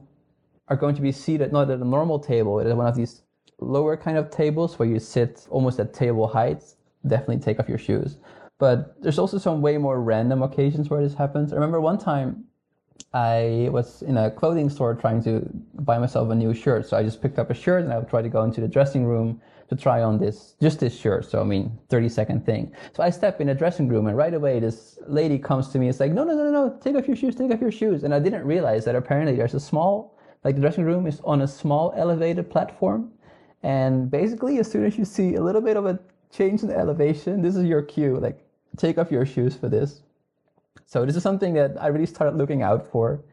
are 0.69 0.77
going 0.77 0.95
to 0.95 1.03
be 1.03 1.13
seated 1.13 1.53
not 1.53 1.71
at 1.71 1.79
a 1.81 1.85
normal 1.85 2.19
table, 2.19 2.61
it 2.61 2.67
is 2.67 2.75
one 2.75 2.87
of 2.87 2.97
these 2.97 3.23
lower 3.63 3.97
kind 3.97 4.17
of 4.19 4.31
tables 4.31 4.79
where 4.79 4.89
you 4.89 4.99
sit 4.99 5.47
almost 5.51 5.79
at 5.81 5.95
table 5.95 6.27
height, 6.27 6.63
definitely 7.07 7.39
take 7.39 7.59
off 7.61 7.69
your 7.69 7.79
shoes. 7.79 8.19
But 8.59 9.01
there's 9.03 9.19
also 9.19 9.39
some 9.39 9.61
way 9.61 9.77
more 9.79 10.01
random 10.01 10.43
occasions 10.43 10.89
where 10.89 11.03
this 11.03 11.15
happens. 11.15 11.53
I 11.53 11.57
remember 11.57 11.81
one 11.81 11.99
time 11.99 12.45
I 13.15 13.69
was 13.73 14.03
in 14.03 14.17
a 14.17 14.31
clothing 14.31 14.71
store 14.71 14.95
trying 14.95 15.23
to 15.25 15.49
buy 15.75 15.99
myself 15.99 16.31
a 16.31 16.35
new 16.35 16.55
shirt. 16.55 16.87
So 16.87 16.97
I 16.97 17.03
just 17.03 17.21
picked 17.21 17.39
up 17.39 17.51
a 17.51 17.55
shirt 17.55 17.85
and 17.85 17.93
I 17.93 17.99
would 17.99 18.09
try 18.09 18.23
to 18.23 18.29
go 18.29 18.43
into 18.43 18.61
the 18.61 18.69
dressing 18.69 19.05
room 19.05 19.41
to 19.69 19.77
try 19.77 20.03
on 20.03 20.19
this, 20.19 20.55
just 20.61 20.81
this 20.81 20.99
shirt. 20.99 21.25
So, 21.25 21.41
I 21.41 21.45
mean, 21.45 21.79
30 21.89 22.09
second 22.09 22.47
thing. 22.47 22.73
So 22.95 23.03
I 23.03 23.11
step 23.11 23.41
in 23.41 23.49
a 23.51 23.55
dressing 23.55 23.89
room 23.89 24.07
and 24.07 24.17
right 24.17 24.33
away 24.33 24.61
this 24.61 24.99
lady 25.07 25.39
comes 25.39 25.69
to 25.69 25.79
me. 25.79 25.89
It's 25.89 26.01
like, 26.01 26.13
no, 26.13 26.25
no, 26.25 26.35
no, 26.35 26.45
no, 26.45 26.69
no, 26.69 26.79
take 26.79 26.97
off 26.97 27.07
your 27.07 27.17
shoes, 27.17 27.35
take 27.35 27.51
off 27.51 27.61
your 27.61 27.73
shoes. 27.73 28.05
And 28.05 28.15
I 28.15 28.19
didn't 28.19 28.45
realize 28.45 28.85
that 28.85 28.95
apparently 28.95 29.37
there's 29.37 29.55
a 29.55 29.61
small, 29.61 30.19
like 30.45 30.55
the 30.55 30.61
dressing 30.61 30.85
room 30.85 31.07
is 31.07 31.21
on 31.25 31.43
a 31.43 31.49
small 31.49 31.93
elevated 31.97 32.51
platform. 32.51 33.13
And 33.63 34.11
basically, 34.11 34.59
as 34.59 34.71
soon 34.71 34.85
as 34.85 34.99
you 34.99 35.05
see 35.05 35.35
a 35.37 35.43
little 35.43 35.61
bit 35.61 35.77
of 35.77 35.87
a 35.87 35.99
change 36.31 36.63
in 36.63 36.69
the 36.69 36.77
elevation, 36.77 37.43
this 37.43 37.57
is 37.57 37.65
your 37.65 37.83
cue. 37.83 38.19
Like, 38.19 38.45
take 38.77 38.99
off 38.99 39.13
your 39.13 39.27
shoes 39.27 39.55
for 39.57 39.69
this. 39.69 40.03
So 40.87 41.07
this 41.07 41.17
is 41.17 41.23
something 41.23 41.55
that 41.55 41.81
I 41.81 41.87
really 41.89 42.07
started 42.07 42.37
looking 42.37 42.63
out 42.63 42.91
for, 42.91 43.25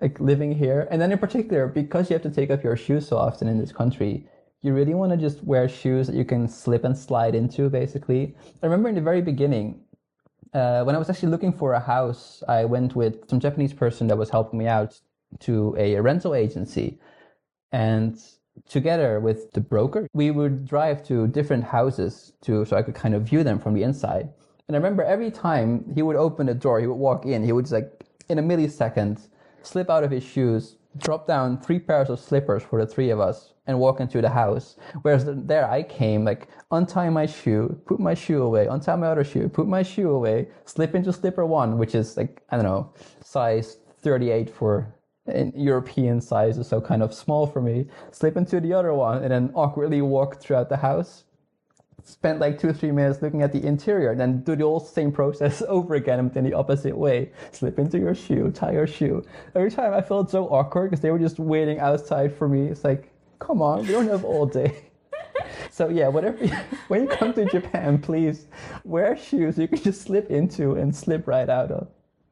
like 0.00 0.18
living 0.18 0.52
here. 0.52 0.88
And 0.90 1.00
then 1.00 1.12
in 1.12 1.18
particular, 1.18 1.66
because 1.66 2.08
you 2.08 2.14
have 2.14 2.22
to 2.22 2.30
take 2.30 2.50
off 2.50 2.64
your 2.64 2.76
shoes 2.76 3.06
so 3.06 3.16
often 3.16 3.48
in 3.48 3.58
this 3.58 3.72
country, 3.72 4.26
you 4.62 4.72
really 4.72 4.94
want 4.94 5.12
to 5.12 5.16
just 5.16 5.44
wear 5.44 5.68
shoes 5.68 6.06
that 6.06 6.16
you 6.16 6.24
can 6.24 6.48
slip 6.48 6.84
and 6.84 6.96
slide 6.96 7.34
into, 7.34 7.68
basically. 7.68 8.34
I 8.62 8.66
remember 8.66 8.88
in 8.88 8.94
the 8.94 9.00
very 9.00 9.22
beginning, 9.22 9.80
uh, 10.54 10.82
when 10.84 10.94
I 10.94 10.98
was 10.98 11.10
actually 11.10 11.28
looking 11.28 11.52
for 11.52 11.74
a 11.74 11.80
house, 11.80 12.42
I 12.48 12.64
went 12.64 12.96
with 12.96 13.28
some 13.28 13.40
Japanese 13.40 13.72
person 13.72 14.06
that 14.08 14.16
was 14.16 14.30
helping 14.30 14.58
me 14.58 14.66
out 14.66 14.98
to 15.40 15.74
a 15.78 16.00
rental 16.00 16.34
agency. 16.34 16.98
And 17.72 18.18
together 18.68 19.20
with 19.20 19.52
the 19.52 19.60
broker, 19.60 20.08
we 20.12 20.30
would 20.30 20.66
drive 20.66 21.02
to 21.04 21.26
different 21.28 21.64
houses 21.64 22.32
to 22.42 22.64
so 22.64 22.76
I 22.76 22.82
could 22.82 22.94
kind 22.94 23.14
of 23.14 23.22
view 23.22 23.44
them 23.44 23.58
from 23.58 23.74
the 23.74 23.82
inside. 23.82 24.28
And 24.68 24.76
I 24.76 24.78
remember 24.78 25.04
every 25.04 25.30
time 25.30 25.84
he 25.94 26.02
would 26.02 26.16
open 26.16 26.46
the 26.46 26.54
door, 26.54 26.80
he 26.80 26.86
would 26.86 26.94
walk 26.94 27.26
in, 27.26 27.44
he 27.44 27.52
would 27.52 27.64
just 27.64 27.72
like 27.72 28.04
in 28.28 28.38
a 28.38 28.42
millisecond 28.42 29.28
slip 29.62 29.90
out 29.90 30.04
of 30.04 30.10
his 30.10 30.24
shoes, 30.24 30.76
drop 30.98 31.26
down 31.26 31.60
three 31.60 31.78
pairs 31.78 32.10
of 32.10 32.18
slippers 32.18 32.62
for 32.62 32.80
the 32.80 32.86
three 32.86 33.10
of 33.10 33.20
us, 33.20 33.52
and 33.66 33.78
walk 33.78 34.00
into 34.00 34.20
the 34.20 34.30
house. 34.30 34.76
Whereas 35.02 35.24
there 35.26 35.70
I 35.70 35.82
came, 35.82 36.24
like 36.24 36.48
untie 36.70 37.10
my 37.10 37.26
shoe, 37.26 37.80
put 37.86 38.00
my 38.00 38.14
shoe 38.14 38.42
away, 38.42 38.66
untie 38.66 38.96
my 38.96 39.08
other 39.08 39.24
shoe, 39.24 39.48
put 39.48 39.66
my 39.66 39.82
shoe 39.82 40.10
away, 40.10 40.48
slip 40.64 40.94
into 40.94 41.12
slipper 41.12 41.46
one, 41.46 41.78
which 41.78 41.94
is 41.94 42.16
like 42.16 42.42
I 42.50 42.56
don't 42.56 42.64
know, 42.64 42.92
size 43.22 43.78
38 44.02 44.50
for 44.50 44.94
European 45.54 46.20
sizes, 46.20 46.68
so 46.68 46.80
kind 46.80 47.02
of 47.02 47.12
small 47.12 47.46
for 47.46 47.60
me, 47.60 47.86
slip 48.12 48.36
into 48.36 48.60
the 48.60 48.72
other 48.72 48.94
one, 48.94 49.22
and 49.22 49.30
then 49.30 49.50
awkwardly 49.54 50.02
walk 50.02 50.40
throughout 50.40 50.68
the 50.68 50.76
house. 50.76 51.24
spend 52.04 52.38
like 52.38 52.58
two 52.58 52.68
or 52.68 52.72
three 52.72 52.92
minutes 52.92 53.20
looking 53.20 53.42
at 53.42 53.52
the 53.52 53.64
interior, 53.66 54.10
and 54.12 54.20
then 54.20 54.40
do 54.42 54.54
the 54.54 54.64
whole 54.64 54.80
same 54.80 55.10
process 55.10 55.62
over 55.68 55.94
again, 55.94 56.28
but 56.28 56.36
in 56.36 56.44
the 56.44 56.54
opposite 56.54 56.96
way. 56.96 57.32
Slip 57.52 57.78
into 57.78 57.98
your 57.98 58.14
shoe, 58.14 58.50
tie 58.52 58.72
your 58.72 58.86
shoe. 58.86 59.24
Every 59.54 59.70
time 59.70 59.92
I 59.92 60.02
felt 60.02 60.30
so 60.30 60.46
awkward 60.48 60.90
because 60.90 61.02
they 61.02 61.10
were 61.10 61.18
just 61.18 61.38
waiting 61.38 61.80
outside 61.80 62.34
for 62.34 62.48
me. 62.48 62.66
It's 62.68 62.84
like, 62.84 63.12
come 63.40 63.60
on, 63.60 63.82
we 63.82 63.92
don't 63.92 64.08
have 64.08 64.24
all 64.24 64.46
day. 64.46 64.84
So 65.70 65.90
yeah, 65.90 66.08
whatever. 66.08 66.42
You, 66.42 66.56
when 66.88 67.02
you 67.02 67.08
come 67.08 67.34
to 67.34 67.44
Japan, 67.44 67.98
please 67.98 68.46
wear 68.84 69.14
shoes 69.16 69.58
you 69.58 69.68
can 69.68 69.78
just 69.78 70.00
slip 70.02 70.30
into 70.30 70.74
and 70.74 70.96
slip 70.96 71.26
right 71.26 71.48
out 71.48 71.70
of. 71.70 71.88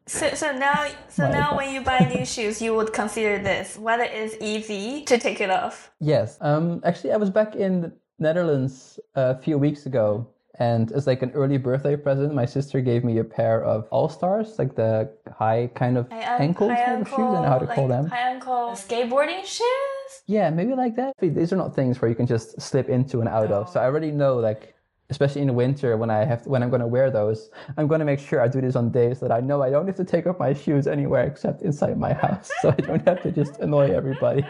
So, 0.06 0.34
so 0.34 0.52
now, 0.52 0.86
so 1.08 1.30
now, 1.30 1.56
when 1.56 1.72
you 1.74 1.80
buy 1.80 1.98
new 2.14 2.24
shoes, 2.26 2.60
you 2.60 2.74
would 2.74 2.92
consider 2.92 3.42
this 3.42 3.78
whether 3.78 4.04
it's 4.04 4.36
easy 4.40 5.02
to 5.04 5.18
take 5.18 5.40
it 5.40 5.50
off. 5.50 5.90
Yes. 6.00 6.36
Um. 6.40 6.80
Actually, 6.84 7.12
I 7.12 7.16
was 7.16 7.30
back 7.30 7.54
in 7.56 7.80
the 7.82 7.92
Netherlands 8.18 9.00
a 9.14 9.38
few 9.38 9.56
weeks 9.58 9.86
ago, 9.86 10.28
and 10.58 10.92
as 10.92 11.06
like 11.06 11.22
an 11.22 11.30
early 11.32 11.56
birthday 11.56 11.96
present, 11.96 12.34
my 12.34 12.44
sister 12.44 12.80
gave 12.82 13.02
me 13.02 13.18
a 13.18 13.24
pair 13.24 13.64
of 13.64 13.88
All 13.90 14.08
Stars, 14.10 14.58
like 14.58 14.76
the 14.76 15.10
high 15.36 15.70
kind 15.74 15.96
of 15.96 16.10
High 16.10 16.20
an- 16.20 16.42
ankle 16.42 16.68
high 16.68 16.84
type 16.84 17.00
of 17.00 17.08
shoes. 17.08 17.14
I 17.18 17.22
don't 17.22 17.42
know 17.42 17.48
how 17.48 17.58
to 17.58 17.64
like 17.66 17.74
call 17.74 17.88
them. 17.88 18.06
High 18.06 18.30
ankle 18.30 18.70
skateboarding 18.74 19.44
shoes. 19.44 20.22
Yeah, 20.26 20.50
maybe 20.50 20.74
like 20.74 20.96
that. 20.96 21.14
These 21.18 21.52
are 21.52 21.56
not 21.56 21.74
things 21.74 22.00
where 22.00 22.08
you 22.08 22.14
can 22.14 22.26
just 22.26 22.60
slip 22.60 22.88
into 22.88 23.20
and 23.20 23.28
out 23.28 23.50
of. 23.50 23.68
So 23.70 23.80
I 23.80 23.84
already 23.84 24.10
know, 24.10 24.36
like, 24.36 24.73
especially 25.14 25.42
in 25.42 25.46
the 25.46 25.52
winter 25.64 25.96
when 25.96 26.10
I 26.10 26.24
have 26.30 26.40
when 26.52 26.60
I'm 26.62 26.70
going 26.74 26.80
to 26.88 26.92
wear 26.96 27.08
those, 27.10 27.50
I'm 27.76 27.86
going 27.86 28.00
to 28.00 28.04
make 28.12 28.18
sure 28.28 28.38
I 28.42 28.48
do 28.48 28.60
this 28.60 28.74
on 28.76 28.90
days 28.90 29.20
that 29.20 29.32
I 29.38 29.40
know 29.48 29.62
I 29.62 29.70
don't 29.70 29.86
have 29.86 29.96
to 29.96 30.04
take 30.14 30.26
off 30.26 30.38
my 30.38 30.52
shoes 30.52 30.86
anywhere 30.96 31.24
except 31.32 31.62
inside 31.62 31.96
my 31.98 32.12
house, 32.12 32.50
so 32.60 32.66
I 32.76 32.80
don't 32.88 33.06
have 33.08 33.22
to 33.22 33.30
just 33.30 33.60
annoy 33.60 33.86
everybody. 34.00 34.44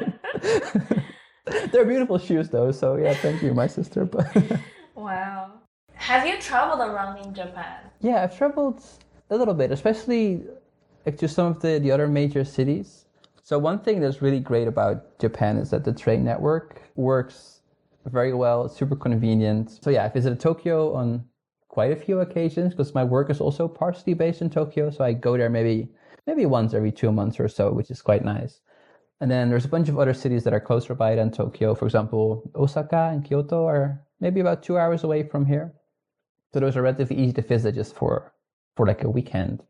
They're 1.71 1.85
beautiful 1.85 2.19
shoes 2.19 2.49
though, 2.49 2.73
so 2.73 2.97
yeah, 2.97 3.15
thank 3.15 3.43
you, 3.43 3.53
my 3.55 3.67
sister. 3.67 4.05
But 4.07 4.27
Wow. 4.95 5.53
Have 5.95 6.27
you 6.27 6.39
traveled 6.41 6.81
around 6.81 7.19
in 7.25 7.35
Japan? 7.35 7.81
yeah, 8.01 8.23
I've 8.23 8.37
traveled 8.37 8.83
a 9.31 9.37
little 9.37 9.55
bit, 9.55 9.71
especially 9.71 10.43
like 11.07 11.19
to 11.19 11.29
some 11.29 11.47
of 11.49 11.61
the, 11.61 11.79
the 11.79 11.91
other 11.93 12.09
major 12.09 12.45
cities. 12.45 13.05
So 13.43 13.59
one 13.59 13.79
thing 13.81 14.01
that's 14.01 14.23
really 14.23 14.41
great 14.41 14.67
about 14.69 15.19
Japan 15.19 15.59
is 15.59 15.69
that 15.71 15.85
the 15.85 15.93
train 15.93 16.25
network 16.25 16.81
works 16.97 17.54
very 18.07 18.35
well. 18.35 18.69
Super 18.69 18.97
convenient. 18.97 19.79
So 19.83 19.91
yeah, 19.91 20.05
I 20.05 20.09
visited 20.09 20.41
Tokyo 20.41 20.95
on 20.95 21.25
quite 21.69 21.93
a 21.93 21.97
few 21.97 22.21
occasions 22.21 22.73
because 22.73 22.95
my 22.95 23.05
work 23.05 23.31
is 23.31 23.41
also 23.41 23.67
partially 23.67 24.15
based 24.15 24.43
in 24.43 24.51
Tokyo. 24.51 24.91
So 24.91 25.05
I 25.05 25.13
go 25.13 25.37
there 25.37 25.51
maybe 25.51 25.89
maybe 26.27 26.47
once 26.47 26.75
every 26.75 26.93
two 26.93 27.13
months 27.13 27.39
or 27.41 27.49
so, 27.49 27.73
which 27.73 27.91
is 27.91 28.03
quite 28.03 28.25
nice. 28.25 28.61
And 29.21 29.31
then 29.31 29.49
there's 29.49 29.65
a 29.65 29.69
bunch 29.69 29.89
of 29.89 29.99
other 29.99 30.15
cities 30.15 30.45
that 30.45 30.53
are 30.53 30.61
closer 30.61 30.95
by 30.95 31.15
than 31.15 31.31
Tokyo. 31.31 31.75
For 31.75 31.85
example, 31.85 32.51
Osaka 32.55 33.11
and 33.13 33.25
Kyoto 33.25 33.67
are 33.67 34.03
maybe 34.21 34.41
about 34.41 34.63
two 34.63 34.79
hours 34.79 35.05
away 35.05 35.23
from 35.23 35.47
here. 35.47 35.75
So 36.53 36.61
those 36.61 36.77
are 36.77 36.83
relatively 36.83 37.17
easy 37.17 37.33
to 37.35 37.43
visit 37.43 37.75
just 37.75 37.95
for 37.95 38.33
for 38.77 38.87
like 38.87 39.05
a 39.05 39.11
weekend. 39.11 39.63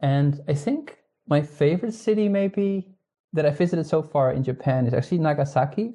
And 0.00 0.40
I 0.48 0.54
think 0.54 0.98
my 1.28 1.42
favorite 1.42 1.94
city 1.94 2.28
maybe 2.28 2.94
that 3.32 3.46
I 3.46 3.50
visited 3.50 3.86
so 3.86 4.02
far 4.02 4.32
in 4.32 4.42
Japan 4.42 4.86
is 4.86 4.94
actually 4.94 5.18
Nagasaki. 5.18 5.94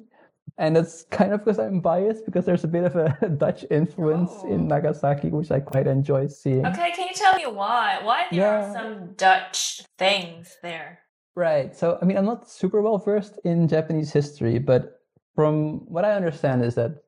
And 0.56 0.76
it's 0.76 1.04
kind 1.10 1.32
of 1.32 1.44
because 1.44 1.58
I'm 1.58 1.80
biased 1.80 2.24
because 2.24 2.46
there's 2.46 2.64
a 2.64 2.68
bit 2.68 2.84
of 2.84 2.96
a 2.96 3.28
Dutch 3.38 3.64
influence 3.70 4.32
in 4.44 4.62
Oh. 4.62 4.74
Nagasaki, 4.76 5.28
which 5.28 5.50
I 5.50 5.60
quite 5.60 5.86
enjoy 5.86 6.26
seeing. 6.28 6.64
Okay, 6.66 6.90
can 6.92 7.06
you 7.08 7.14
tell 7.14 7.34
me 7.34 7.46
why? 7.46 7.98
Why 8.02 8.26
there 8.30 8.40
Yeah. 8.40 8.70
are 8.70 8.72
some 8.72 9.12
Dutch 9.16 9.82
things 9.98 10.56
there? 10.62 11.00
Right. 11.34 11.76
So, 11.76 11.98
I 12.00 12.04
mean, 12.04 12.16
I'm 12.16 12.24
not 12.24 12.48
super 12.50 12.80
well 12.82 12.98
versed 12.98 13.38
in 13.44 13.68
Japanese 13.68 14.12
history, 14.12 14.58
but 14.58 15.00
from 15.34 15.80
what 15.92 16.04
I 16.04 16.12
understand 16.12 16.64
is 16.64 16.74
that 16.76 17.02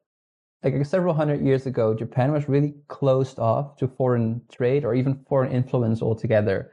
like 0.63 0.85
several 0.85 1.15
hundred 1.15 1.41
years 1.41 1.67
ago, 1.67 1.95
Japan 1.95 2.33
was 2.33 2.49
really 2.49 2.75
closed 2.89 3.39
off 3.39 3.77
to 3.79 3.89
foreign 3.89 4.43
trade 4.53 4.85
or 4.85 4.95
even 4.95 5.25
foreign 5.27 5.51
influence 5.51 6.03
altogether. 6.03 6.71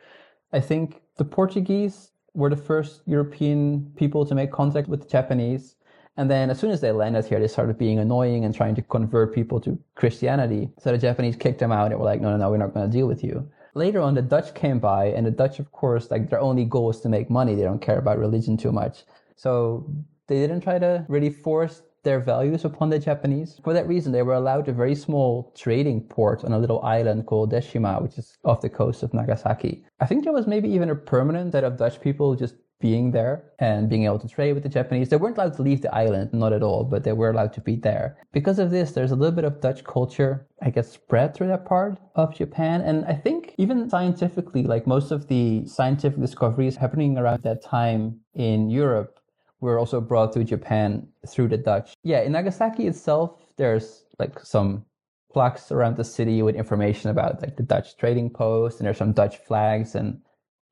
I 0.52 0.60
think 0.60 1.02
the 1.18 1.24
Portuguese 1.26 2.12
were 2.34 2.50
the 2.50 2.58
first 2.58 3.02
European 3.06 3.92
people 3.96 4.26
to 4.26 4.36
make 4.36 4.52
contact 4.52 4.88
with 4.90 5.02
the 5.02 5.08
Japanese. 5.08 5.76
And 6.18 6.30
then 6.30 6.50
as 6.50 6.60
soon 6.60 6.72
as 6.72 6.82
they 6.82 6.92
landed 6.92 7.26
here, 7.26 7.40
they 7.40 7.48
started 7.48 7.78
being 7.78 8.00
annoying 8.00 8.44
and 8.44 8.54
trying 8.54 8.76
to 8.76 8.82
convert 8.82 9.36
people 9.36 9.60
to 9.62 9.78
Christianity. 9.96 10.70
So 10.80 10.92
the 10.92 10.98
Japanese 10.98 11.36
kicked 11.36 11.60
them 11.60 11.72
out 11.72 11.92
and 11.92 12.00
were 12.00 12.06
like, 12.06 12.22
no, 12.22 12.32
no, 12.32 12.38
no, 12.38 12.50
we're 12.50 12.58
not 12.58 12.74
going 12.74 12.90
to 12.90 12.98
deal 12.98 13.08
with 13.08 13.24
you. 13.24 13.48
Later 13.76 14.02
on, 14.02 14.16
the 14.16 14.24
Dutch 14.24 14.56
came 14.56 14.80
by, 14.80 15.06
and 15.10 15.24
the 15.28 15.32
Dutch, 15.32 15.60
of 15.60 15.72
course, 15.72 16.10
like 16.10 16.32
their 16.32 16.40
only 16.40 16.66
goal 16.66 16.90
is 16.90 17.00
to 17.02 17.10
make 17.10 17.30
money. 17.30 17.54
They 17.54 17.62
don't 17.62 17.82
care 17.82 18.00
about 18.00 18.18
religion 18.18 18.58
too 18.58 18.72
much. 18.72 19.04
So 19.36 19.88
they 20.26 20.40
didn't 20.40 20.62
try 20.62 20.80
to 20.80 21.06
really 21.08 21.30
force 21.30 21.84
their 22.02 22.20
values 22.20 22.66
upon 22.66 22.90
the 22.90 22.98
Japanese. 22.98 23.60
For 23.64 23.74
that 23.74 23.88
reason, 23.88 24.12
they 24.12 24.24
were 24.24 24.34
allowed 24.34 24.68
a 24.68 24.74
very 24.74 24.96
small 24.96 25.54
trading 25.56 26.02
port 26.02 26.44
on 26.44 26.54
a 26.54 26.58
little 26.58 26.82
island 26.82 27.28
called 27.28 27.52
Deshima, 27.52 28.02
which 28.02 28.18
is 28.18 28.38
off 28.44 28.62
the 28.62 28.70
coast 28.70 29.04
of 29.04 29.14
Nagasaki. 29.14 29.84
I 30.00 30.08
think 30.08 30.24
there 30.24 30.34
was 30.34 30.48
maybe 30.48 30.70
even 30.70 30.90
a 30.90 30.96
permanent 30.96 31.52
set 31.52 31.64
of 31.64 31.78
Dutch 31.78 32.02
people 32.02 32.36
just 32.36 32.56
being 32.80 33.12
there 33.12 33.44
and 33.60 33.90
being 33.90 34.06
able 34.06 34.20
to 34.20 34.28
trade 34.28 34.54
with 34.54 34.64
the 34.64 34.70
Japanese. 34.70 35.10
They 35.10 35.18
weren't 35.18 35.38
allowed 35.38 35.56
to 35.56 35.64
leave 35.64 35.82
the 35.82 35.94
island, 35.94 36.32
not 36.34 36.54
at 36.54 36.62
all, 36.62 36.84
but 36.84 37.04
they 37.04 37.14
were 37.14 37.32
allowed 37.32 37.54
to 37.54 37.62
be 37.62 37.76
there. 37.76 38.18
Because 38.32 38.60
of 38.60 38.70
this, 38.70 38.92
there's 38.92 39.12
a 39.12 39.16
little 39.16 39.36
bit 39.36 39.46
of 39.46 39.62
Dutch 39.62 39.84
culture, 39.84 40.48
I 40.62 40.70
guess, 40.70 40.92
spread 40.92 41.34
through 41.34 41.48
that 41.48 41.66
part 41.66 42.00
of 42.16 42.36
Japan. 42.36 42.82
And 42.82 43.06
I 43.06 43.14
think 43.14 43.56
even 43.58 43.90
scientifically, 43.90 44.64
like 44.64 44.86
most 44.86 45.12
of 45.12 45.28
the 45.28 45.66
scientific 45.66 46.20
discoveries 46.20 46.76
happening 46.76 47.18
around 47.18 47.44
that 47.44 47.64
time 47.64 48.20
in 48.36 48.70
Europe 48.70 49.20
were 49.60 49.80
also 49.80 50.00
brought 50.00 50.34
to 50.34 50.44
Japan 50.44 51.08
through 51.28 51.48
the 51.48 51.58
Dutch. 51.58 51.94
Yeah, 52.04 52.22
in 52.22 52.34
Nagasaki 52.34 52.86
itself, 52.86 53.40
there's 53.58 54.04
like 54.20 54.40
some 54.40 54.86
plaques 55.34 55.72
around 55.72 55.98
the 55.98 56.04
city 56.04 56.42
with 56.42 56.56
information 56.56 57.10
about 57.10 57.42
like 57.42 57.58
the 57.58 57.64
Dutch 57.64 57.98
trading 57.98 58.30
post, 58.30 58.80
and 58.80 58.86
there's 58.86 58.98
some 58.98 59.14
Dutch 59.14 59.38
flags, 59.38 59.96
and 59.96 60.22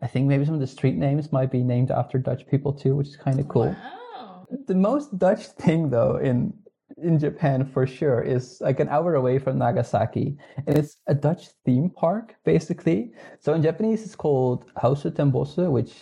I 0.01 0.07
think 0.07 0.27
maybe 0.27 0.45
some 0.45 0.53
of 0.53 0.59
the 0.59 0.67
street 0.67 0.95
names 0.95 1.31
might 1.31 1.51
be 1.51 1.63
named 1.63 1.91
after 1.91 2.17
Dutch 2.17 2.45
people 2.47 2.73
too, 2.73 2.95
which 2.95 3.07
is 3.07 3.17
kind 3.17 3.39
of 3.39 3.47
cool. 3.47 3.67
Wow. 3.67 4.47
The 4.67 4.75
most 4.75 5.17
Dutch 5.17 5.47
thing 5.47 5.89
though 5.89 6.17
in 6.17 6.53
in 6.97 7.19
Japan 7.19 7.65
for 7.65 7.85
sure 7.85 8.21
is 8.21 8.61
like 8.61 8.79
an 8.79 8.87
hour 8.89 9.15
away 9.15 9.39
from 9.39 9.57
Nagasaki, 9.57 10.37
and 10.67 10.77
it's 10.77 10.97
a 11.07 11.15
Dutch 11.15 11.49
theme 11.65 11.89
park 11.89 12.35
basically. 12.43 13.11
So 13.39 13.53
in 13.53 13.61
Japanese 13.63 14.03
it's 14.03 14.15
called 14.15 14.71
Huizen 14.75 15.15
ten 15.15 15.31
Bosse, 15.31 15.69
which 15.69 15.93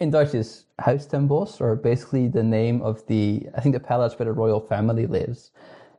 in 0.00 0.10
Dutch 0.10 0.34
is 0.34 0.66
Huis 0.80 1.08
ten 1.08 1.26
Bos, 1.26 1.60
or 1.60 1.76
basically 1.76 2.28
the 2.28 2.42
name 2.42 2.82
of 2.82 3.06
the 3.06 3.46
I 3.56 3.60
think 3.60 3.74
the 3.74 3.80
palace 3.80 4.18
where 4.18 4.26
the 4.26 4.32
royal 4.32 4.60
family 4.60 5.06
lives. 5.06 5.50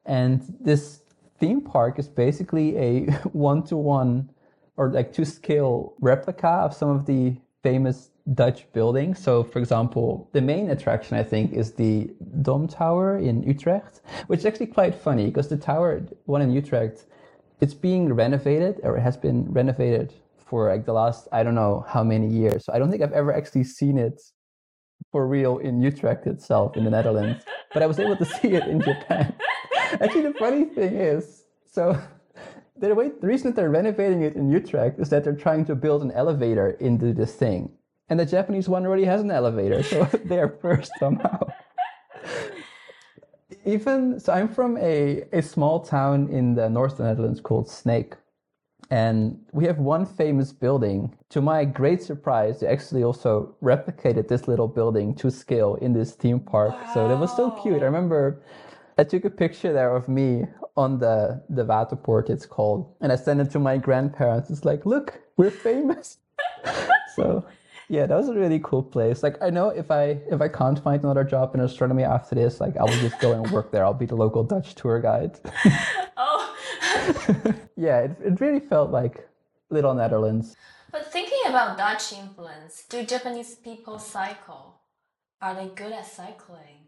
And 0.06 0.42
this 0.60 1.04
theme 1.40 1.62
park 1.62 2.00
is 2.00 2.08
basically 2.08 2.78
a 2.78 3.06
one 3.34 3.64
to 3.64 3.78
one 3.78 4.30
or 4.78 4.90
like 4.92 5.12
to 5.14 5.26
scale 5.26 5.94
replica 6.00 6.48
of 6.48 6.74
some 6.74 6.90
of 6.90 7.06
the 7.06 7.36
famous 7.64 8.12
Dutch 8.34 8.72
buildings. 8.74 9.20
So, 9.20 9.44
for 9.44 9.60
example, 9.60 10.30
the 10.34 10.42
main 10.42 10.70
attraction 10.70 11.18
I 11.18 11.24
think 11.24 11.54
is 11.54 11.74
the 11.74 12.10
Dom 12.42 12.68
Tower 12.68 13.18
in 13.18 13.44
Utrecht, 13.44 14.02
which 14.28 14.40
is 14.40 14.46
actually 14.46 14.68
quite 14.68 14.96
funny 14.96 15.26
because 15.26 15.48
the 15.48 15.58
tower, 15.58 16.02
one 16.26 16.42
in 16.42 16.52
Utrecht, 16.52 17.06
it's 17.62 17.74
being 17.74 18.14
renovated 18.14 18.80
or 18.84 18.98
it 18.98 19.02
has 19.02 19.18
been 19.18 19.52
renovated 19.52 20.14
for 20.38 20.70
like 20.70 20.86
the 20.86 20.94
last 20.94 21.28
I 21.32 21.44
don't 21.44 21.56
know 21.56 21.86
how 21.88 22.04
many 22.04 22.28
years. 22.28 22.66
So 22.66 22.74
I 22.74 22.80
don't 22.80 22.92
think 22.92 23.02
I've 23.02 23.14
ever 23.14 23.34
actually 23.34 23.64
seen 23.64 23.98
it 23.98 24.22
for 25.12 25.28
real 25.28 25.58
in 25.58 25.82
Utrecht 25.82 26.28
itself 26.28 26.76
in 26.76 26.84
the 26.84 26.92
Netherlands, 26.92 27.44
but 27.74 27.82
I 27.82 27.86
was 27.86 28.00
able 28.00 28.18
to 28.18 28.26
see 28.38 28.50
it 28.50 28.68
in 28.68 28.82
Japan. 28.82 29.34
Actually, 30.02 30.24
the 30.24 30.34
funny 30.34 30.66
thing 30.66 30.96
is, 30.96 31.46
so 31.66 32.00
the 32.80 32.96
way 32.96 33.10
the 33.10 33.28
reason 33.28 33.52
that 33.52 33.56
they're 33.56 33.70
renovating 33.70 34.22
it 34.22 34.36
in 34.36 34.50
Utrecht 34.50 35.00
is 35.00 35.10
that 35.10 35.24
they're 35.24 35.36
trying 35.36 35.66
to 35.66 35.76
build 35.76 36.02
an 36.02 36.12
elevator 36.12 36.72
into 36.72 37.14
this 37.14 37.34
thing, 37.34 37.72
and 38.10 38.20
the 38.20 38.26
Japanese 38.26 38.70
one 38.70 38.86
already 38.86 39.06
has 39.06 39.22
an 39.22 39.32
elevator, 39.32 39.84
so 39.84 40.04
they're 40.26 40.58
first 40.62 40.92
somehow. 41.00 41.40
Even 43.66 44.20
so, 44.20 44.32
I'm 44.32 44.48
from 44.48 44.78
a, 44.78 45.24
a 45.34 45.42
small 45.42 45.82
town 45.82 46.30
in 46.30 46.56
the 46.56 46.70
north 46.70 46.94
of 46.94 47.00
the 47.00 47.04
Netherlands 47.06 47.42
called 47.42 47.68
Sneek. 47.68 48.14
And 48.90 49.42
we 49.52 49.66
have 49.66 49.80
one 49.80 50.06
famous 50.06 50.54
building. 50.54 51.14
To 51.32 51.42
my 51.42 51.66
great 51.66 52.02
surprise, 52.02 52.62
they 52.62 52.68
actually 52.68 53.04
also 53.04 53.56
replicated 53.62 54.30
this 54.30 54.48
little 54.48 54.70
building 54.70 55.14
to 55.16 55.30
scale 55.30 55.76
in 55.76 55.92
this 55.92 56.14
theme 56.14 56.40
park. 56.40 56.76
So 56.94 57.10
that 57.10 57.18
was 57.18 57.36
so 57.36 57.52
cute. 57.52 57.82
I 57.82 57.86
remember 57.86 58.42
I 58.98 59.04
took 59.04 59.26
a 59.26 59.30
picture 59.30 59.72
there 59.74 59.96
of 59.96 60.08
me 60.08 60.46
on 60.76 61.00
the, 61.00 61.44
the 61.50 61.64
Waterpoort, 61.64 62.30
it's 62.30 62.46
called. 62.46 62.96
And 63.02 63.12
I 63.12 63.16
sent 63.16 63.40
it 63.40 63.52
to 63.52 63.60
my 63.60 63.78
grandparents. 63.78 64.50
It's 64.50 64.66
like, 64.66 64.86
look, 64.86 65.20
we're 65.38 65.52
famous. 65.52 66.18
so 67.16 67.46
yeah, 67.90 68.06
that 68.06 68.16
was 68.16 68.28
a 68.28 68.34
really 68.34 68.60
cool 68.64 68.84
place. 68.84 69.24
Like 69.24 69.42
I 69.42 69.50
know 69.50 69.70
if 69.70 69.92
I 69.92 70.20
if 70.30 70.42
I 70.42 70.50
can't 70.50 70.80
find 70.80 71.02
another 71.04 71.24
job 71.24 71.56
in 71.56 71.62
astronomy 71.62 72.04
after 72.04 72.36
this, 72.36 72.60
like 72.60 72.76
I 72.76 72.84
will 72.84 73.00
just 73.00 73.20
go 73.20 73.32
and 73.32 73.50
work 73.52 73.72
there. 73.72 73.86
I'll 73.86 73.94
be 73.94 74.06
the 74.06 74.16
local 74.16 74.44
Dutch 74.44 74.76
tour 74.76 75.00
guide. 75.02 75.40
Oh, 76.20 76.56
yeah, 77.78 78.00
it, 78.00 78.18
it 78.26 78.42
really 78.42 78.60
felt 78.60 78.90
like 78.90 79.30
little 79.70 79.94
Netherlands. 79.94 80.56
but 80.92 81.12
thinking 81.12 81.38
about 81.48 81.78
Dutch 81.78 82.12
influence, 82.12 82.86
do 82.90 83.06
Japanese 83.06 83.54
people 83.54 84.00
cycle? 84.00 84.82
Are 85.40 85.54
they 85.54 85.68
good 85.68 85.94
at 85.94 86.08
cycling? 86.08 86.88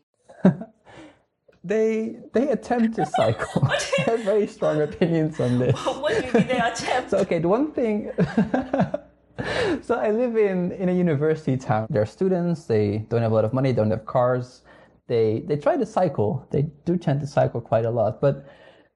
They 1.63 2.17
they 2.33 2.49
attempt 2.49 2.95
to 2.95 3.05
cycle. 3.05 3.67
I 3.69 3.79
have 4.05 4.19
very 4.21 4.47
strong 4.47 4.81
opinions 4.81 5.39
on 5.39 5.59
this. 5.59 5.75
what 5.85 6.09
do 6.19 6.27
you 6.27 6.33
mean 6.33 6.47
they 6.47 6.59
attempt? 6.59 7.09
So 7.09 7.17
okay, 7.19 7.39
the 7.39 7.47
one 7.47 7.71
thing. 7.71 8.11
so 9.81 9.95
I 9.95 10.11
live 10.11 10.37
in 10.37 10.71
in 10.73 10.89
a 10.89 10.93
university 10.93 11.57
town. 11.57 11.87
There 11.89 12.01
are 12.01 12.05
students. 12.05 12.65
They 12.65 13.05
don't 13.09 13.21
have 13.21 13.31
a 13.31 13.35
lot 13.35 13.45
of 13.45 13.53
money. 13.53 13.73
Don't 13.73 13.91
have 13.91 14.05
cars. 14.05 14.61
They 15.07 15.43
they 15.47 15.57
try 15.57 15.75
to 15.77 15.85
cycle. 15.85 16.47
They 16.51 16.63
do 16.85 16.97
tend 16.97 17.19
to 17.21 17.27
cycle 17.27 17.61
quite 17.61 17.85
a 17.85 17.91
lot. 17.91 18.21
But 18.21 18.45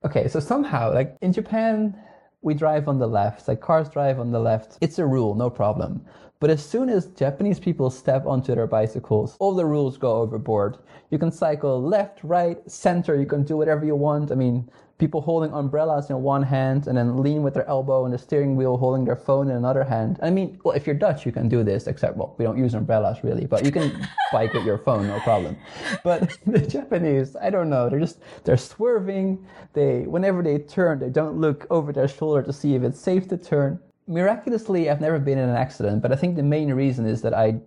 okay, 0.06 0.28
so 0.28 0.39
somehow 0.39 0.93
like 0.93 1.17
in 1.21 1.34
Japan, 1.34 1.95
we 2.41 2.54
drive 2.54 2.88
on 2.88 2.99
the 2.99 3.08
left. 3.08 3.47
Like 3.47 3.62
cars 3.62 3.89
drive 3.89 4.19
on 4.19 4.32
the 4.32 4.39
left. 4.39 4.78
It's 4.82 4.99
a 4.99 5.06
rule, 5.06 5.36
no 5.36 5.49
problem. 5.49 6.06
But 6.43 6.49
as 6.49 6.62
soon 6.62 6.89
as 6.89 7.06
Japanese 7.06 7.58
people 7.58 7.89
step 7.89 8.25
onto 8.25 8.53
their 8.53 8.67
bicycles, 8.67 9.38
all 9.39 9.53
the 9.53 9.65
rules 9.65 9.97
go 9.97 10.17
overboard. 10.17 10.77
You 11.10 11.17
can 11.17 11.32
cycle 11.32 11.82
left, 11.82 12.19
right, 12.21 12.60
center. 12.69 13.15
You 13.15 13.25
can 13.25 13.45
do 13.45 13.56
whatever 13.56 13.86
you 13.86 13.95
want. 13.95 14.29
I 14.29 14.36
mean, 14.36 14.69
people 14.97 15.21
holding 15.21 15.53
umbrellas 15.53 16.10
in 16.10 16.21
one 16.21 16.43
hand 16.43 16.88
and 16.88 16.97
then 16.97 17.23
lean 17.23 17.43
with 17.43 17.53
their 17.53 17.65
elbow 17.69 18.03
on 18.03 18.12
the 18.12 18.17
steering 18.17 18.58
wheel, 18.58 18.75
holding 18.75 19.06
their 19.06 19.15
phone 19.15 19.49
in 19.49 19.56
another 19.56 19.86
hand. 19.86 20.19
I 20.21 20.32
mean, 20.32 20.60
well, 20.65 20.75
if 20.75 20.86
you're 20.86 20.97
Dutch, 20.97 21.25
you 21.25 21.32
can 21.32 21.47
do 21.47 21.63
this, 21.63 21.88
except, 21.88 22.17
well, 22.17 22.36
we 22.38 22.43
don't 22.43 22.58
use 22.58 22.73
umbrellas 22.73 23.23
really, 23.23 23.45
but 23.45 23.63
you 23.63 23.71
can 23.71 24.06
bike 24.34 24.51
with 24.51 24.65
your 24.65 24.79
phone, 24.79 25.08
no 25.08 25.21
problem. 25.21 25.56
But 26.03 26.38
the 26.45 26.60
Japanese, 26.60 27.38
I 27.38 27.51
don't 27.51 27.69
know, 27.69 27.89
they're 27.89 28.01
just, 28.01 28.19
they're 28.43 28.58
swerving. 28.58 29.47
They, 29.71 30.01
whenever 30.01 30.43
they 30.43 30.58
turn, 30.58 30.99
they 30.99 31.10
don't 31.10 31.38
look 31.38 31.65
over 31.69 31.93
their 31.93 32.10
shoulder 32.10 32.43
to 32.43 32.51
see 32.51 32.75
if 32.75 32.84
it's 32.84 32.99
safe 32.99 33.29
to 33.29 33.38
turn. 33.38 33.79
Miraculously, 34.07 34.89
I've 34.89 35.01
never 35.01 35.19
been 35.19 35.37
in 35.37 35.49
an 35.49 35.55
accident, 35.55 36.01
but 36.01 36.11
I 36.11 36.15
think 36.15 36.35
the 36.35 36.43
main 36.43 36.73
reason 36.73 37.05
is 37.05 37.21
that 37.21 37.33
I, 37.33 37.61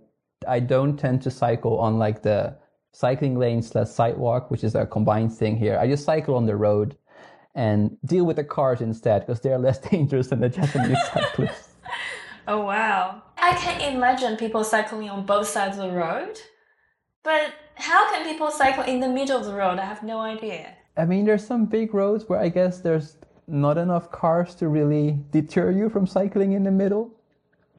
I 0.47 0.59
don't 0.59 0.97
tend 0.97 1.21
to 1.23 1.31
cycle 1.31 1.79
on 1.79 1.97
like 1.97 2.21
the 2.21 2.55
cycling 2.93 3.37
lane 3.37 3.61
slash 3.61 3.89
sidewalk, 3.89 4.49
which 4.51 4.63
is 4.63 4.75
a 4.75 4.85
combined 4.85 5.33
thing 5.33 5.57
here. 5.57 5.77
I 5.79 5.87
just 5.87 6.05
cycle 6.05 6.35
on 6.35 6.45
the 6.45 6.55
road 6.55 6.97
and 7.55 7.97
deal 8.05 8.25
with 8.25 8.35
the 8.35 8.43
cars 8.43 8.81
instead 8.81 9.21
because 9.25 9.41
they're 9.41 9.57
less 9.67 9.79
dangerous 9.79 10.27
than 10.27 10.39
the 10.39 10.49
Japanese 10.49 10.97
cyclists. 11.13 11.69
Oh 12.47 12.61
wow. 12.61 13.23
I 13.37 13.53
can't 13.53 13.95
imagine 13.95 14.37
people 14.37 14.63
cycling 14.63 15.09
on 15.09 15.25
both 15.25 15.47
sides 15.47 15.77
of 15.77 15.91
the 15.91 15.97
road. 15.97 16.39
But 17.23 17.53
how 17.75 18.09
can 18.11 18.25
people 18.25 18.49
cycle 18.51 18.83
in 18.83 18.99
the 18.99 19.09
middle 19.09 19.37
of 19.37 19.45
the 19.45 19.53
road? 19.53 19.79
I 19.79 19.85
have 19.85 20.01
no 20.01 20.19
idea. 20.19 20.75
I 20.95 21.05
mean, 21.05 21.25
there's 21.25 21.45
some 21.45 21.65
big 21.65 21.93
roads 21.93 22.27
where 22.27 22.39
I 22.39 22.49
guess 22.49 22.79
there's 22.79 23.16
not 23.47 23.77
enough 23.77 24.11
cars 24.11 24.53
to 24.55 24.67
really 24.67 25.19
deter 25.31 25.71
you 25.71 25.89
from 25.89 26.05
cycling 26.05 26.51
in 26.51 26.63
the 26.63 26.71
middle. 26.71 27.13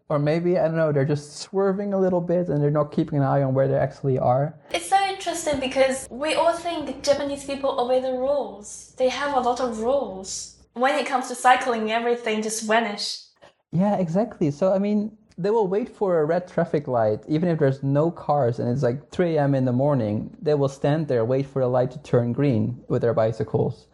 Or 0.08 0.18
maybe, 0.18 0.58
I 0.58 0.64
don't 0.64 0.76
know, 0.76 0.90
they're 0.90 1.04
just 1.04 1.36
swerving 1.36 1.92
a 1.92 2.00
little 2.00 2.22
bit 2.22 2.48
and 2.48 2.62
they're 2.62 2.70
not 2.70 2.92
keeping 2.92 3.18
an 3.18 3.24
eye 3.24 3.42
on 3.42 3.52
where 3.52 3.68
they 3.68 3.76
actually 3.76 4.18
are. 4.18 4.58
It's 4.70 4.88
so 4.88 4.96
interesting 5.06 5.60
because 5.60 6.08
we 6.10 6.34
all 6.34 6.54
think 6.54 7.02
Japanese 7.02 7.44
people 7.44 7.78
obey 7.78 8.00
the 8.00 8.12
rules. 8.12 8.94
They 8.96 9.10
have 9.10 9.36
a 9.36 9.40
lot 9.40 9.60
of 9.60 9.80
rules. 9.80 10.56
When 10.72 10.94
it 10.94 11.06
comes 11.06 11.28
to 11.28 11.34
cycling, 11.34 11.92
everything 11.92 12.40
just 12.40 12.66
vanish. 12.66 13.24
Yeah, 13.70 13.96
exactly. 13.96 14.50
So, 14.50 14.72
I 14.72 14.78
mean, 14.78 15.14
they 15.36 15.50
will 15.50 15.68
wait 15.68 15.90
for 15.90 16.20
a 16.20 16.24
red 16.24 16.48
traffic 16.48 16.88
light, 16.88 17.20
even 17.28 17.50
if 17.50 17.58
there's 17.58 17.82
no 17.82 18.10
cars 18.10 18.58
and 18.58 18.70
it's 18.70 18.82
like 18.82 19.10
3 19.10 19.36
a.m. 19.36 19.54
in 19.54 19.66
the 19.66 19.72
morning. 19.72 20.34
They 20.40 20.54
will 20.54 20.70
stand 20.70 21.08
there, 21.08 21.26
wait 21.26 21.46
for 21.46 21.60
the 21.60 21.68
light 21.68 21.90
to 21.90 22.02
turn 22.02 22.32
green 22.32 22.82
with 22.88 23.02
their 23.02 23.12
bicycles. 23.12 23.88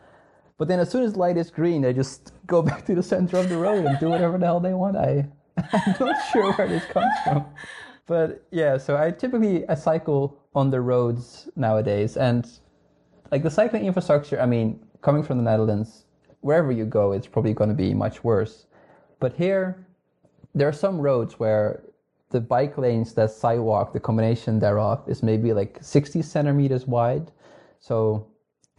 But 0.57 0.69
then, 0.69 0.79
as 0.79 0.91
soon 0.91 1.03
as 1.03 1.17
light 1.17 1.37
is 1.37 1.51
green, 1.51 1.83
they 1.83 1.93
just 1.93 2.33
go 2.47 2.63
back 2.71 2.85
to 2.87 2.95
the 2.95 3.03
center 3.03 3.39
of 3.39 3.49
the 3.49 3.57
road 3.57 3.85
and 3.85 3.99
do 3.99 4.09
whatever 4.09 4.39
the 4.39 4.47
hell 4.47 4.61
they 4.61 4.75
want. 4.75 4.97
I, 4.97 5.27
I'm 5.73 5.95
not 6.01 6.17
sure 6.33 6.53
where 6.53 6.69
this 6.69 6.85
comes 6.87 7.13
from. 7.25 7.47
But 8.07 8.45
yeah, 8.51 8.77
so 8.77 8.97
I 8.97 9.11
typically 9.11 9.67
I 9.69 9.75
cycle 9.75 10.39
on 10.55 10.71
the 10.71 10.81
roads 10.81 11.49
nowadays, 11.57 12.17
and 12.17 12.47
like 13.31 13.43
the 13.43 13.51
cycling 13.51 13.87
infrastructure. 13.87 14.41
I 14.41 14.47
mean, 14.47 14.81
coming 15.01 15.23
from 15.23 15.39
the 15.39 15.45
Netherlands, 15.45 16.05
wherever 16.41 16.71
you 16.71 16.85
go, 16.85 17.13
it's 17.13 17.27
probably 17.27 17.55
going 17.55 17.71
to 17.71 17.77
be 17.77 17.95
much 17.95 18.23
worse. 18.23 18.67
But 19.21 19.33
here, 19.33 19.87
there 20.55 20.69
are 20.69 20.73
some 20.73 21.01
roads 21.01 21.39
where 21.39 21.83
the 22.31 22.41
bike 22.41 22.77
lanes, 22.77 23.15
that 23.15 23.31
sidewalk, 23.31 23.93
the 23.93 24.01
combination 24.01 24.59
thereof 24.59 25.03
is 25.07 25.23
maybe 25.23 25.53
like 25.53 25.79
60 25.81 26.21
centimeters 26.23 26.87
wide. 26.87 27.31
So 27.81 28.27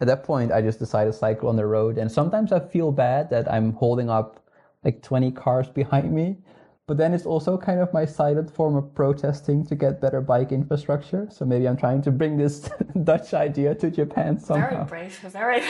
at 0.00 0.06
that 0.08 0.24
point, 0.24 0.52
I 0.52 0.60
just 0.60 0.78
decide 0.78 1.06
to 1.06 1.12
cycle 1.12 1.48
on 1.48 1.56
the 1.56 1.66
road. 1.66 1.96
And 1.96 2.10
sometimes 2.10 2.52
I 2.52 2.60
feel 2.60 2.92
bad 2.92 3.30
that 3.30 3.50
I'm 3.50 3.72
holding 3.72 4.10
up 4.10 4.44
like 4.84 5.02
20 5.02 5.32
cars 5.32 5.68
behind 5.74 6.12
me. 6.12 6.36
But 6.86 6.98
then 6.98 7.12
it's 7.14 7.26
also 7.26 7.58
kind 7.58 7.80
of 7.80 7.92
my 7.92 8.04
silent 8.04 8.48
form 8.48 8.76
of 8.76 8.94
protesting 8.94 9.66
to 9.66 9.74
get 9.74 10.00
better 10.00 10.20
bike 10.20 10.52
infrastructure. 10.52 11.26
So 11.32 11.44
maybe 11.44 11.66
I'm 11.66 11.76
trying 11.76 12.00
to 12.02 12.12
bring 12.12 12.36
this 12.36 12.70
Dutch 13.04 13.34
idea 13.34 13.74
to 13.74 13.90
Japan 13.90 14.38
somehow. 14.38 14.84
Very 14.84 15.08
brave, 15.08 15.18
very, 15.32 15.62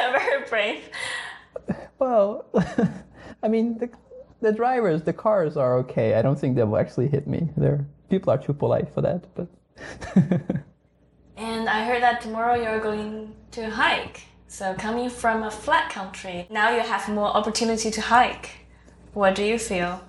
very 0.00 0.48
brave. 0.48 0.90
Well, 2.00 2.46
I 3.42 3.48
mean, 3.48 3.78
the, 3.78 3.88
the 4.40 4.50
drivers, 4.50 5.02
the 5.02 5.12
cars 5.12 5.56
are 5.56 5.78
okay. 5.78 6.14
I 6.14 6.22
don't 6.22 6.36
think 6.36 6.56
they 6.56 6.64
will 6.64 6.78
actually 6.78 7.06
hit 7.06 7.28
me. 7.28 7.48
They're, 7.56 7.86
people 8.10 8.32
are 8.32 8.38
too 8.38 8.52
polite 8.52 8.92
for 8.92 9.02
that, 9.02 9.26
but. 9.36 10.64
And 11.36 11.68
I 11.68 11.84
heard 11.84 12.02
that 12.02 12.20
tomorrow 12.20 12.54
you're 12.54 12.80
going 12.80 13.34
to 13.52 13.70
hike. 13.70 14.22
So 14.48 14.74
coming 14.74 15.10
from 15.10 15.42
a 15.42 15.50
flat 15.50 15.90
country, 15.90 16.46
now 16.50 16.70
you 16.70 16.80
have 16.80 17.08
more 17.08 17.26
opportunity 17.26 17.90
to 17.90 18.00
hike. 18.00 18.50
What 19.12 19.34
do 19.34 19.44
you 19.44 19.58
feel? 19.58 20.02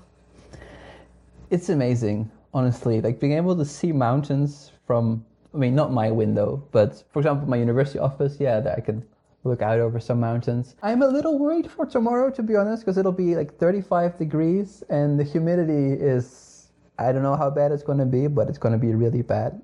It's 1.50 1.70
amazing, 1.70 2.32
honestly. 2.54 3.02
Like 3.02 3.20
being 3.20 3.34
able 3.34 3.56
to 3.58 3.66
see 3.66 3.92
mountains 3.92 4.72
from, 4.86 5.26
I 5.54 5.58
mean, 5.58 5.76
not 5.76 5.92
my 5.92 6.12
window, 6.12 6.64
but 6.72 7.04
for 7.12 7.20
example, 7.20 7.48
my 7.48 7.58
university 7.58 8.00
office, 8.00 8.38
yeah, 8.40 8.60
that 8.60 8.78
I 8.78 8.82
can 8.82 9.06
look 9.44 9.62
out 9.62 9.80
over 9.80 10.00
some 10.00 10.20
mountains. 10.20 10.76
I'm 10.84 11.02
a 11.02 11.08
little 11.08 11.40
worried 11.40 11.70
for 11.70 11.86
tomorrow, 11.86 12.30
to 12.32 12.44
be 12.44 12.56
honest, 12.56 12.84
because 12.84 12.98
it'll 12.98 13.12
be 13.12 13.36
like 13.36 13.58
35 13.58 14.18
degrees 14.18 14.84
and 14.90 15.20
the 15.20 15.24
humidity 15.24 15.94
is, 16.02 16.70
I 17.00 17.12
don't 17.12 17.24
know 17.24 17.36
how 17.36 17.50
bad 17.50 17.72
it's 17.72 17.84
going 17.84 18.00
to 18.00 18.06
be, 18.06 18.28
but 18.28 18.50
it's 18.50 18.58
going 18.58 18.74
to 18.74 18.80
be 18.80 18.94
really 18.94 19.22
bad. 19.22 19.62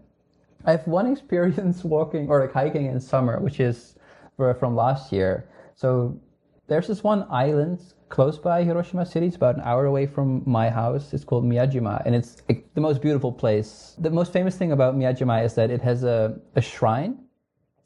I 0.66 0.72
have 0.72 0.88
one 0.88 1.12
experience 1.12 1.84
walking 1.96 2.30
or 2.30 2.42
like 2.42 2.54
hiking 2.54 2.86
in 2.86 3.00
summer, 3.00 3.40
which 3.40 3.60
is 3.60 3.96
from 4.38 4.76
last 4.76 5.12
year. 5.12 5.50
So 5.76 6.20
there's 6.68 6.88
this 6.88 7.04
one 7.04 7.26
island 7.30 7.80
close 8.10 8.38
by 8.38 8.64
Hiroshima 8.64 9.06
City. 9.06 9.28
It's 9.28 9.36
about 9.36 9.56
an 9.56 9.62
hour 9.62 9.86
away 9.86 10.06
from 10.06 10.44
my 10.46 10.70
house. 10.70 11.14
It's 11.14 11.24
called 11.24 11.46
Miyajima, 11.46 12.06
and 12.06 12.16
it's 12.16 12.44
the 12.48 12.82
most 12.82 13.02
beautiful 13.02 13.32
place. 13.32 13.96
The 14.00 14.10
most 14.10 14.32
famous 14.32 14.56
thing 14.56 14.72
about 14.72 14.96
Miyajima 14.96 15.44
is 15.44 15.56
that 15.56 15.72
it 15.72 15.82
has 15.82 16.04
a, 16.04 16.40
a 16.56 16.62
shrine 16.62 17.20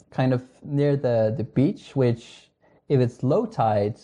kind 0.09 0.33
of 0.33 0.43
near 0.63 0.95
the, 0.95 1.33
the 1.37 1.43
beach, 1.43 1.95
which 1.95 2.49
if 2.89 2.99
it's 2.99 3.23
low 3.23 3.45
tide, 3.45 3.99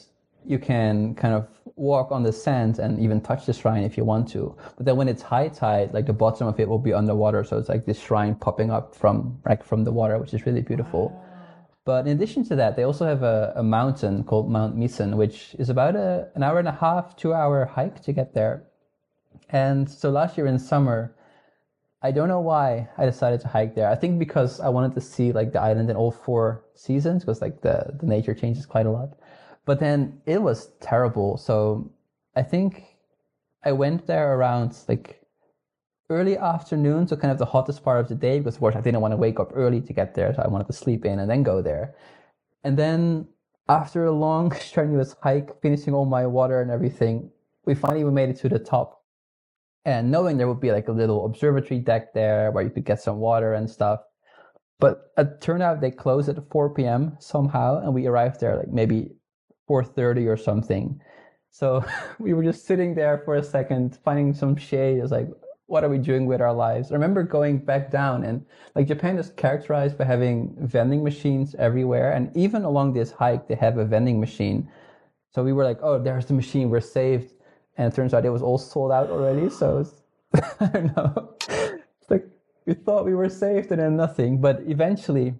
you 0.45 0.59
can 0.59 1.15
kind 1.15 1.33
of 1.33 1.47
walk 1.75 2.11
on 2.11 2.23
the 2.23 2.31
sand 2.31 2.79
and 2.79 2.99
even 2.99 3.19
touch 3.21 3.45
the 3.45 3.53
shrine 3.53 3.83
if 3.83 3.97
you 3.97 4.03
want 4.03 4.27
to. 4.29 4.55
But 4.77 4.85
then 4.85 4.95
when 4.95 5.07
it's 5.07 5.21
high 5.21 5.47
tide, 5.47 5.93
like 5.93 6.05
the 6.05 6.13
bottom 6.13 6.47
of 6.47 6.59
it 6.59 6.67
will 6.67 6.79
be 6.79 6.93
underwater. 6.93 7.43
So 7.43 7.57
it's 7.57 7.69
like 7.69 7.85
this 7.85 7.99
shrine 7.99 8.35
popping 8.35 8.71
up 8.71 8.95
from 8.95 9.39
like 9.45 9.63
from 9.63 9.83
the 9.83 9.91
water, 9.91 10.17
which 10.19 10.33
is 10.33 10.45
really 10.45 10.61
beautiful. 10.61 11.11
Ah. 11.15 11.29
But 11.85 12.07
in 12.07 12.13
addition 12.13 12.43
to 12.45 12.55
that, 12.55 12.75
they 12.75 12.83
also 12.83 13.05
have 13.05 13.23
a, 13.23 13.53
a 13.55 13.63
mountain 13.63 14.23
called 14.23 14.49
Mount 14.49 14.77
Misen, 14.77 15.15
which 15.15 15.55
is 15.59 15.69
about 15.69 15.95
a, 15.95 16.29
an 16.35 16.43
hour 16.43 16.59
and 16.59 16.67
a 16.67 16.71
half, 16.71 17.15
two 17.15 17.33
hour 17.33 17.65
hike 17.65 18.01
to 18.03 18.13
get 18.13 18.33
there. 18.33 18.63
And 19.49 19.89
so 19.89 20.09
last 20.09 20.37
year 20.37 20.47
in 20.47 20.57
summer, 20.59 21.15
I 22.01 22.11
don't 22.11 22.27
know 22.27 22.41
why 22.41 22.89
I 22.97 23.05
decided 23.05 23.39
to 23.41 23.47
hike 23.47 23.75
there. 23.75 23.89
I 23.89 23.95
think 23.95 24.19
because 24.19 24.59
I 24.59 24.69
wanted 24.69 24.93
to 24.95 25.01
see 25.01 25.31
like 25.31 25.53
the 25.53 25.61
island 25.61 25.89
in 25.89 25.95
all 25.95 26.11
four 26.11 26.65
seasons 26.75 27.23
because 27.23 27.41
like 27.41 27.61
the, 27.61 27.95
the 27.99 28.05
nature 28.05 28.33
changes 28.33 28.65
quite 28.65 28.85
a 28.85 28.91
lot. 28.91 29.17
But 29.65 29.79
then 29.79 30.21
it 30.25 30.41
was 30.41 30.71
terrible. 30.81 31.37
So 31.37 31.91
I 32.35 32.43
think 32.43 32.83
I 33.63 33.71
went 33.71 34.07
there 34.07 34.35
around 34.35 34.77
like 34.87 35.21
early 36.09 36.37
afternoon, 36.37 37.07
so 37.07 37.15
kind 37.15 37.31
of 37.31 37.37
the 37.37 37.45
hottest 37.45 37.83
part 37.83 37.99
of 37.99 38.09
the 38.09 38.15
day 38.15 38.39
because 38.39 38.55
of 38.55 38.59
course 38.59 38.75
I 38.75 38.81
didn't 38.81 39.01
want 39.01 39.13
to 39.13 39.17
wake 39.17 39.39
up 39.39 39.51
early 39.53 39.81
to 39.81 39.93
get 39.93 40.15
there. 40.15 40.33
So 40.33 40.41
I 40.41 40.47
wanted 40.47 40.67
to 40.67 40.73
sleep 40.73 41.05
in 41.05 41.19
and 41.19 41.29
then 41.29 41.43
go 41.43 41.61
there. 41.61 41.95
And 42.63 42.77
then 42.77 43.27
after 43.69 44.05
a 44.05 44.11
long 44.11 44.51
strenuous 44.69 45.15
hike, 45.21 45.61
finishing 45.61 45.93
all 45.93 46.05
my 46.05 46.25
water 46.27 46.61
and 46.61 46.71
everything, 46.71 47.31
we 47.65 47.75
finally 47.75 48.03
made 48.03 48.29
it 48.29 48.37
to 48.37 48.49
the 48.49 48.59
top 48.59 49.03
and 49.85 50.11
knowing 50.11 50.37
there 50.37 50.47
would 50.47 50.61
be 50.61 50.71
like 50.71 50.87
a 50.87 50.91
little 50.91 51.25
observatory 51.25 51.79
deck 51.79 52.13
there 52.13 52.51
where 52.51 52.63
you 52.63 52.69
could 52.69 52.85
get 52.85 53.01
some 53.01 53.17
water 53.19 53.53
and 53.53 53.69
stuff. 53.69 54.01
But 54.79 55.11
it 55.17 55.41
turned 55.41 55.63
out 55.63 55.81
they 55.81 55.91
closed 55.91 56.29
at 56.29 56.37
4 56.51 56.73
p.m. 56.73 57.15
somehow, 57.19 57.81
and 57.81 57.93
we 57.93 58.07
arrived 58.07 58.39
there 58.39 58.57
like 58.57 58.69
maybe 58.69 59.11
4:30 59.73 60.27
or 60.27 60.37
something. 60.37 61.01
So 61.49 61.83
we 62.19 62.33
were 62.33 62.43
just 62.43 62.65
sitting 62.65 62.95
there 62.95 63.17
for 63.25 63.35
a 63.35 63.43
second, 63.43 63.97
finding 64.03 64.33
some 64.33 64.55
shade. 64.55 64.97
It 64.97 65.01
was 65.01 65.11
like, 65.11 65.29
what 65.67 65.83
are 65.83 65.89
we 65.89 65.97
doing 65.97 66.25
with 66.25 66.41
our 66.41 66.53
lives? 66.53 66.91
I 66.91 66.95
remember 66.95 67.23
going 67.23 67.57
back 67.57 67.89
down, 67.89 68.23
and 68.23 68.45
like 68.75 68.87
Japan 68.87 69.17
is 69.17 69.31
characterized 69.31 69.97
by 69.97 70.05
having 70.05 70.55
vending 70.59 71.03
machines 71.03 71.55
everywhere, 71.55 72.11
and 72.11 72.35
even 72.35 72.63
along 72.63 72.93
this 72.93 73.11
hike, 73.11 73.47
they 73.47 73.55
have 73.55 73.77
a 73.77 73.85
vending 73.85 74.19
machine. 74.19 74.69
So 75.33 75.43
we 75.43 75.53
were 75.53 75.63
like, 75.63 75.79
oh, 75.81 75.97
there's 75.97 76.27
the 76.27 76.33
machine, 76.33 76.69
we're 76.69 76.81
saved 76.81 77.33
and 77.77 77.91
it 77.91 77.95
turns 77.95 78.13
out 78.13 78.25
it 78.25 78.29
was 78.29 78.41
all 78.41 78.57
sold 78.57 78.91
out 78.91 79.09
already. 79.09 79.49
So 79.49 79.85
I 80.59 80.67
don't 80.67 80.95
know. 80.95 81.35
It's 81.49 82.09
like 82.09 82.27
we 82.65 82.73
thought 82.73 83.05
we 83.05 83.15
were 83.15 83.29
saved 83.29 83.71
and 83.71 83.81
then 83.81 83.95
nothing. 83.95 84.41
But 84.41 84.61
eventually, 84.67 85.35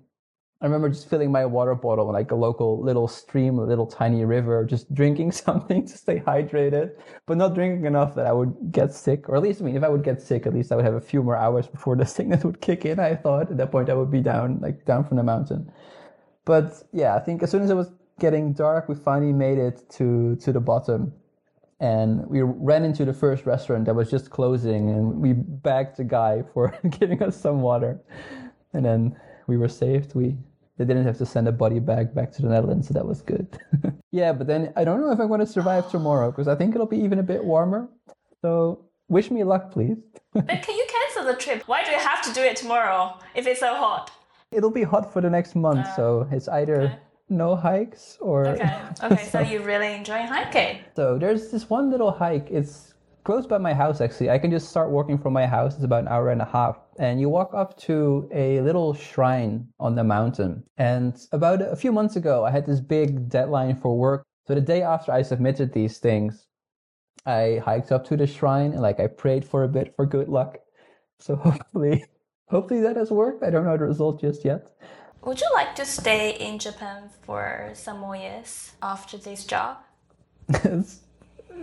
I 0.64 0.66
remember 0.68 0.88
just 0.88 1.10
filling 1.10 1.30
my 1.30 1.46
water 1.46 1.76
bottle 1.76 2.08
in 2.08 2.14
like 2.14 2.32
a 2.32 2.36
local 2.36 2.82
little 2.82 3.10
stream, 3.10 3.60
a 3.60 3.66
little 3.66 3.86
tiny 3.86 4.24
river, 4.24 4.64
just 4.64 4.94
drinking 4.94 5.32
something 5.46 5.86
to 5.86 5.98
stay 5.98 6.22
hydrated, 6.22 6.92
but 7.26 7.36
not 7.36 7.54
drinking 7.54 7.86
enough 7.86 8.16
that 8.16 8.26
I 8.26 8.32
would 8.32 8.72
get 8.72 8.94
sick. 8.94 9.28
Or 9.28 9.36
at 9.36 9.42
least, 9.42 9.62
I 9.62 9.66
mean, 9.66 9.76
if 9.76 9.84
I 9.84 9.90
would 9.90 10.06
get 10.06 10.22
sick, 10.22 10.48
at 10.48 10.54
least 10.54 10.72
I 10.72 10.78
would 10.78 10.86
have 10.86 10.94
a 10.94 11.02
few 11.02 11.22
more 11.22 11.36
hours 11.36 11.68
before 11.68 11.96
the 11.98 12.06
sickness 12.06 12.46
would 12.46 12.62
kick 12.62 12.86
in. 12.86 12.98
I 12.98 13.14
thought 13.14 13.52
at 13.52 13.58
that 13.58 13.72
point 13.72 13.90
I 13.90 13.94
would 13.94 14.10
be 14.10 14.22
down, 14.22 14.60
like 14.62 14.86
down 14.86 15.04
from 15.04 15.18
the 15.18 15.24
mountain. 15.24 15.70
But 16.46 16.82
yeah, 16.94 17.14
I 17.14 17.20
think 17.20 17.44
as 17.44 17.52
soon 17.52 17.64
as 17.64 17.70
it 17.70 17.76
was 17.76 17.92
getting 18.20 18.54
dark, 18.54 18.88
we 18.88 18.96
finally 18.96 19.34
made 19.34 19.58
it 19.58 19.90
to 19.92 20.38
to 20.38 20.54
the 20.54 20.60
bottom, 20.62 21.14
and 21.80 22.26
we 22.28 22.42
ran 22.42 22.86
into 22.86 23.06
the 23.06 23.14
first 23.14 23.46
restaurant 23.46 23.86
that 23.86 23.96
was 23.96 24.10
just 24.10 24.30
closing, 24.30 24.90
and 24.90 25.22
we 25.22 25.34
begged 25.34 25.98
the 25.98 26.04
guy 26.04 26.44
for 26.54 26.78
giving 27.00 27.22
us 27.24 27.36
some 27.40 27.62
water, 27.62 28.00
and 28.74 28.86
then 28.86 29.16
we 29.48 29.58
were 29.58 29.70
saved. 29.70 30.16
We 30.16 30.38
they 30.78 30.86
didn't 30.86 31.06
have 31.06 31.18
to 31.20 31.26
send 31.26 31.48
a 31.48 31.52
body 31.52 31.80
bag 31.80 32.16
back 32.16 32.32
to 32.34 32.42
the 32.42 32.50
Netherlands, 32.50 32.88
so 32.88 32.94
that 32.96 33.06
was 33.06 33.22
good. 33.22 33.60
yeah, 34.12 34.34
but 34.34 34.48
then 34.48 34.74
I 34.76 34.84
don't 34.84 35.02
know 35.02 35.12
if 35.12 35.20
I'm 35.20 35.28
going 35.28 35.40
to 35.40 35.46
survive 35.46 35.90
tomorrow 35.90 36.32
because 36.32 36.48
I 36.48 36.56
think 36.56 36.74
it'll 36.74 36.88
be 36.88 36.98
even 36.98 37.20
a 37.20 37.24
bit 37.24 37.44
warmer. 37.44 37.90
So 38.42 38.86
wish 39.08 39.30
me 39.30 39.44
luck, 39.44 39.72
please. 39.72 39.98
but 40.34 40.48
can 40.48 40.76
you 40.76 40.86
cancel 40.90 41.26
the 41.26 41.38
trip? 41.38 41.64
Why 41.68 41.84
do 41.84 41.92
you 41.92 42.00
have 42.00 42.22
to 42.24 42.34
do 42.34 42.42
it 42.42 42.56
tomorrow 42.56 43.20
if 43.36 43.46
it's 43.46 43.60
so 43.60 43.76
hot? 43.76 44.12
It'll 44.52 44.72
be 44.72 44.84
hot 44.84 45.14
for 45.14 45.22
the 45.22 45.30
next 45.30 45.56
month, 45.56 45.86
uh, 45.86 45.96
so 45.96 46.28
it's 46.32 46.48
either 46.48 46.82
okay. 46.82 46.98
no 47.30 47.56
hikes 47.56 48.18
or. 48.20 48.48
Okay. 48.48 48.80
Okay. 49.04 49.24
so, 49.26 49.32
so 49.32 49.40
you 49.52 49.62
really 49.62 49.94
enjoying 49.94 50.28
hiking? 50.28 50.80
So 50.96 51.20
there's 51.20 51.52
this 51.52 51.70
one 51.70 51.92
little 51.92 52.12
hike. 52.12 52.50
It's 52.50 52.93
close 53.24 53.48
by 53.48 53.58
my 53.58 53.74
house 53.74 54.02
actually. 54.02 54.30
I 54.30 54.38
can 54.38 54.52
just 54.52 54.70
start 54.70 54.90
walking 54.90 55.18
from 55.18 55.34
my 55.34 55.46
house. 55.46 55.76
It's 55.76 55.84
about 55.84 56.02
an 56.04 56.08
hour 56.08 56.30
and 56.30 56.42
a 56.42 56.46
half. 56.46 56.78
And 57.00 57.20
you 57.20 57.30
walk 57.30 57.54
up 57.54 57.78
to 57.82 58.30
a 58.34 58.62
little 58.62 58.94
shrine 58.94 59.68
on 59.80 59.96
the 59.96 60.04
mountain. 60.04 60.64
And 60.78 61.16
about 61.32 61.62
a 61.62 61.76
few 61.76 61.92
months 61.92 62.16
ago, 62.16 62.46
I 62.46 62.52
had 62.52 62.66
this 62.66 62.80
big 62.80 63.30
deadline 63.30 63.76
for 63.76 63.98
work. 63.98 64.24
So 64.48 64.56
the 64.56 64.62
day 64.62 64.82
after 64.82 65.12
I 65.12 65.22
submitted 65.22 65.74
these 65.74 66.00
things, 66.00 66.48
I 67.26 67.62
hiked 67.64 67.92
up 67.92 68.06
to 68.08 68.18
the 68.18 68.28
shrine 68.28 68.74
and 68.74 68.82
like 68.82 69.00
I 69.00 69.08
prayed 69.08 69.46
for 69.46 69.64
a 69.64 69.70
bit 69.70 69.96
for 69.96 70.06
good 70.06 70.28
luck. 70.28 70.58
So 71.20 71.36
hopefully, 71.48 72.06
hopefully 72.48 72.82
that 72.82 72.98
has 72.98 73.12
worked. 73.12 73.44
I 73.44 73.50
don't 73.50 73.66
know 73.66 73.78
the 73.78 73.86
result 73.86 74.20
just 74.20 74.44
yet. 74.44 74.68
Would 75.24 75.40
you 75.40 75.48
like 75.54 75.74
to 75.76 75.86
stay 75.86 76.32
in 76.32 76.60
Japan 76.60 77.10
for 77.22 77.72
some 77.76 78.00
more 78.00 78.18
years 78.18 78.74
after 78.82 79.18
this 79.18 79.46
job? 79.46 79.78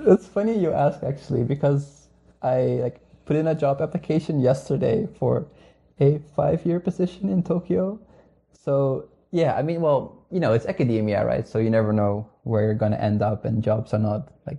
it's 0.07 0.26
funny 0.26 0.59
you 0.59 0.72
ask 0.72 1.03
actually 1.03 1.44
because 1.44 2.09
I 2.42 2.81
like 2.83 3.00
put 3.24 3.37
in 3.37 3.46
a 3.46 3.55
job 3.55 3.81
application 3.81 4.40
yesterday 4.40 5.09
for 5.18 5.46
a 6.00 6.18
five-year 6.35 6.81
position 6.81 7.29
in 7.29 7.42
Tokyo. 7.42 8.00
So 8.53 9.09
yeah, 9.31 9.55
I 9.55 9.62
mean, 9.62 9.81
well, 9.81 10.24
you 10.31 10.40
know, 10.40 10.53
it's 10.53 10.66
academia, 10.66 11.24
right? 11.24 11.46
So 11.46 11.59
you 11.59 11.70
never 11.70 11.92
know 11.92 12.29
where 12.44 12.64
you're 12.64 12.74
gonna 12.74 12.96
end 12.96 13.22
up, 13.22 13.44
and 13.44 13.62
jobs 13.62 13.92
are 13.94 13.98
not 13.98 14.33
like 14.46 14.59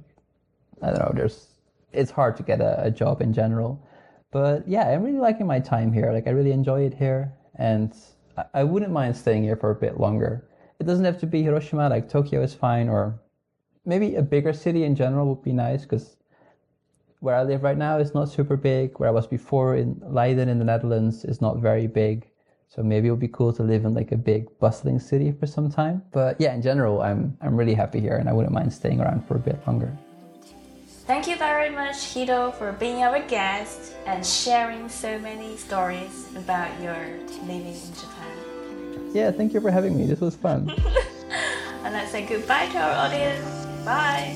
I 0.81 0.87
don't 0.87 0.99
know. 0.99 1.11
There's 1.13 1.47
it's 1.91 2.11
hard 2.11 2.37
to 2.37 2.43
get 2.43 2.61
a, 2.61 2.85
a 2.85 2.91
job 2.91 3.21
in 3.21 3.33
general, 3.33 3.85
but 4.31 4.67
yeah, 4.67 4.87
I'm 4.89 5.03
really 5.03 5.19
liking 5.19 5.47
my 5.47 5.59
time 5.59 5.91
here. 5.91 6.11
Like 6.13 6.27
I 6.27 6.31
really 6.31 6.51
enjoy 6.51 6.81
it 6.83 6.93
here, 6.93 7.33
and 7.55 7.93
I, 8.37 8.43
I 8.53 8.63
wouldn't 8.63 8.91
mind 8.91 9.17
staying 9.17 9.43
here 9.43 9.55
for 9.55 9.71
a 9.71 9.75
bit 9.75 9.99
longer. 9.99 10.47
It 10.79 10.85
doesn't 10.85 11.05
have 11.05 11.19
to 11.19 11.27
be 11.27 11.43
Hiroshima. 11.43 11.89
Like 11.89 12.09
Tokyo 12.09 12.41
is 12.41 12.53
fine, 12.53 12.89
or 12.89 13.19
maybe 13.85 14.15
a 14.15 14.21
bigger 14.21 14.53
city 14.53 14.83
in 14.83 14.95
general 14.95 15.27
would 15.27 15.43
be 15.43 15.53
nice 15.53 15.83
because 15.83 16.17
where 17.19 17.35
I 17.35 17.43
live 17.43 17.63
right 17.63 17.77
now 17.77 17.97
is 17.99 18.13
not 18.13 18.29
super 18.29 18.57
big. 18.57 18.99
Where 18.99 19.09
I 19.09 19.11
was 19.11 19.27
before 19.27 19.75
in 19.75 20.01
Leiden 20.03 20.49
in 20.49 20.59
the 20.59 20.65
Netherlands 20.65 21.23
is 21.23 21.39
not 21.39 21.57
very 21.57 21.87
big. 21.87 22.27
So 22.67 22.81
maybe 22.81 23.09
it 23.09 23.11
would 23.11 23.19
be 23.19 23.27
cool 23.27 23.51
to 23.53 23.63
live 23.63 23.85
in 23.85 23.93
like 23.93 24.11
a 24.11 24.17
big 24.17 24.47
bustling 24.59 24.99
city 24.99 25.31
for 25.31 25.45
some 25.45 25.69
time. 25.69 26.03
But 26.11 26.39
yeah, 26.39 26.53
in 26.53 26.61
general, 26.61 27.01
I'm 27.01 27.37
I'm 27.41 27.55
really 27.55 27.73
happy 27.73 27.99
here 27.99 28.15
and 28.15 28.29
I 28.29 28.33
wouldn't 28.33 28.53
mind 28.53 28.71
staying 28.73 29.01
around 29.01 29.27
for 29.27 29.35
a 29.35 29.39
bit 29.39 29.59
longer. 29.67 29.91
Thank 31.05 31.27
you 31.27 31.35
very 31.35 31.69
much, 31.69 31.95
Hiddo, 31.95 32.53
for 32.53 32.71
being 32.73 33.03
our 33.03 33.19
guest 33.27 33.93
and 34.05 34.25
sharing 34.25 34.87
so 34.87 35.19
many 35.19 35.57
stories 35.57 36.29
about 36.37 36.69
your 36.81 36.95
living 37.45 37.75
in 37.75 37.93
Japan. 37.93 39.11
Yeah, 39.13 39.31
thank 39.31 39.53
you 39.53 39.59
for 39.59 39.71
having 39.71 39.97
me. 39.97 40.05
This 40.05 40.21
was 40.21 40.35
fun. 40.35 40.69
and 41.83 41.93
let's 41.93 42.11
say 42.11 42.25
goodbye 42.25 42.67
to 42.67 42.77
our 42.77 43.07
audience. 43.07 43.70
Bye. 43.85 44.35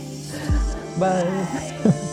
Bye. 0.97 1.81
Bye. 1.83 2.01